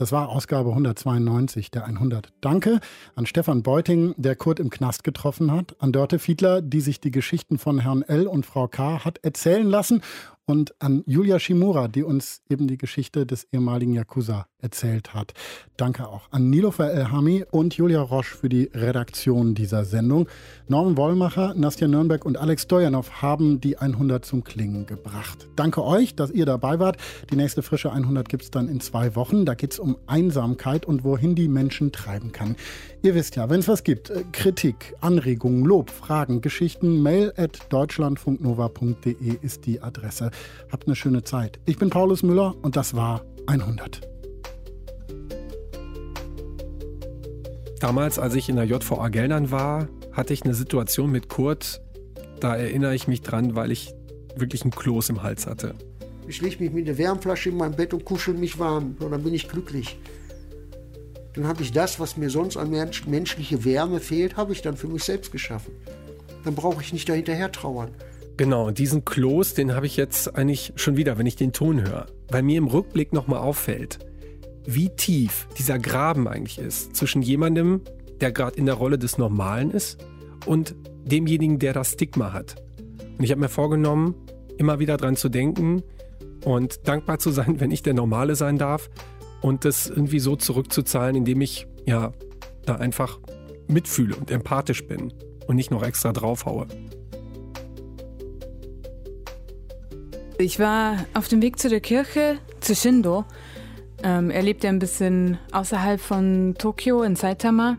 [0.02, 2.34] Das war Ausgabe 192 der 100.
[2.42, 2.80] Danke
[3.14, 7.12] an Stefan Beuting, der Kurt im Knast getroffen hat, an Dörte Fiedler, die sich die
[7.12, 8.26] Geschichten von Herrn L.
[8.26, 9.06] und Frau K.
[9.06, 10.02] hat erzählen lassen
[10.46, 15.34] und an Julia Shimura, die uns eben die Geschichte des ehemaligen Yakuza erzählt hat.
[15.78, 20.28] Danke auch an Nilofer Elhami und Julia Roche für die Redaktion dieser Sendung.
[20.68, 25.48] Norman Wollmacher, Nastja Nürnberg und Alex Stojanov haben die 100 zum Klingen gebracht.
[25.56, 26.98] Danke euch, dass ihr dabei wart.
[27.32, 29.46] Die nächste frische 100 gibt es dann in zwei Wochen.
[29.46, 32.56] Da geht es um Einsamkeit und wohin die Menschen treiben kann.
[33.02, 37.60] Ihr wisst ja, wenn es was gibt, äh, Kritik, Anregungen, Lob, Fragen, Geschichten, mail at
[37.70, 40.32] deutschlandfunknova.de ist die Adresse.
[40.72, 41.60] Habt eine schöne Zeit.
[41.66, 44.02] Ich bin Paulus Müller und das war 100.
[47.80, 51.82] Damals, als ich in der JVA Geldern war, hatte ich eine Situation mit Kurt.
[52.40, 53.94] Da erinnere ich mich dran, weil ich
[54.36, 55.76] wirklich einen Kloß im Hals hatte.
[56.32, 58.96] Ich lege mich mit der Wärmflasche in mein Bett und kuschel mich warm.
[59.02, 59.98] Und dann bin ich glücklich.
[61.34, 64.78] Dann habe ich das, was mir sonst an mensch menschliche Wärme fehlt, habe ich dann
[64.78, 65.74] für mich selbst geschaffen.
[66.46, 67.92] Dann brauche ich nicht dahinterher trauern.
[68.38, 71.86] Genau, und diesen Kloß, den habe ich jetzt eigentlich schon wieder, wenn ich den Ton
[71.86, 72.06] höre.
[72.30, 74.00] Weil mir im Rückblick nochmal auffällt,
[74.66, 77.82] wie tief dieser Graben eigentlich ist zwischen jemandem,
[78.22, 79.98] der gerade in der Rolle des Normalen ist,
[80.46, 82.56] und demjenigen, der das Stigma hat.
[83.18, 84.16] Und ich habe mir vorgenommen,
[84.58, 85.84] immer wieder dran zu denken
[86.44, 88.90] und dankbar zu sein, wenn ich der Normale sein darf
[89.42, 92.12] und das irgendwie so zurückzuzahlen, indem ich ja
[92.66, 93.20] da einfach
[93.68, 95.14] mitfühle und empathisch bin
[95.48, 96.68] und nicht noch extra draufhaue.
[100.38, 103.26] Ich war auf dem Weg zu der Kirche, zu Shindo.
[104.04, 107.78] Ähm, er lebt ja ein bisschen außerhalb von Tokio in Saitama.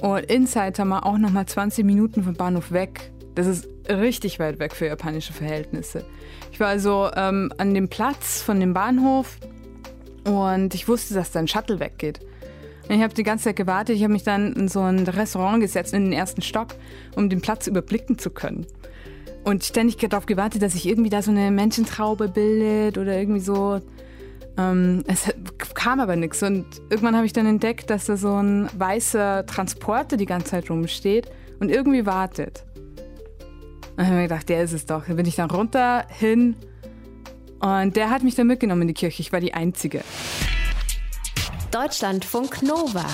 [0.00, 3.10] Und in Saitama auch nochmal 20 Minuten vom Bahnhof weg.
[3.34, 6.04] Das ist richtig weit weg für japanische Verhältnisse.
[6.54, 9.38] Ich war also ähm, an dem Platz von dem Bahnhof
[10.22, 12.20] und ich wusste, dass da ein Shuttle weggeht.
[12.88, 13.96] Ich habe die ganze Zeit gewartet.
[13.96, 16.68] Ich habe mich dann in so ein Restaurant gesetzt, in den ersten Stock,
[17.16, 18.68] um den Platz überblicken zu können
[19.42, 23.80] und ständig darauf gewartet, dass sich irgendwie da so eine Menschentraube bildet oder irgendwie so.
[24.56, 25.34] Ähm, es
[25.74, 30.16] kam aber nichts und irgendwann habe ich dann entdeckt, dass da so ein weißer Transporter
[30.16, 31.28] die ganze Zeit rumsteht
[31.58, 32.64] und irgendwie wartet.
[33.96, 35.06] Dann habe ich mir gedacht, der ist es doch.
[35.06, 36.56] Dann bin ich dann runter, hin
[37.60, 39.22] und der hat mich dann mitgenommen in die Kirche.
[39.22, 40.02] Ich war die Einzige.
[41.70, 43.06] Deutschlandfunk Nova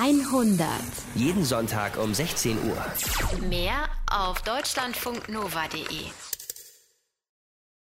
[0.00, 0.66] 100.
[1.14, 3.48] Jeden Sonntag um 16 Uhr.
[3.48, 6.29] Mehr auf deutschlandfunknova.de.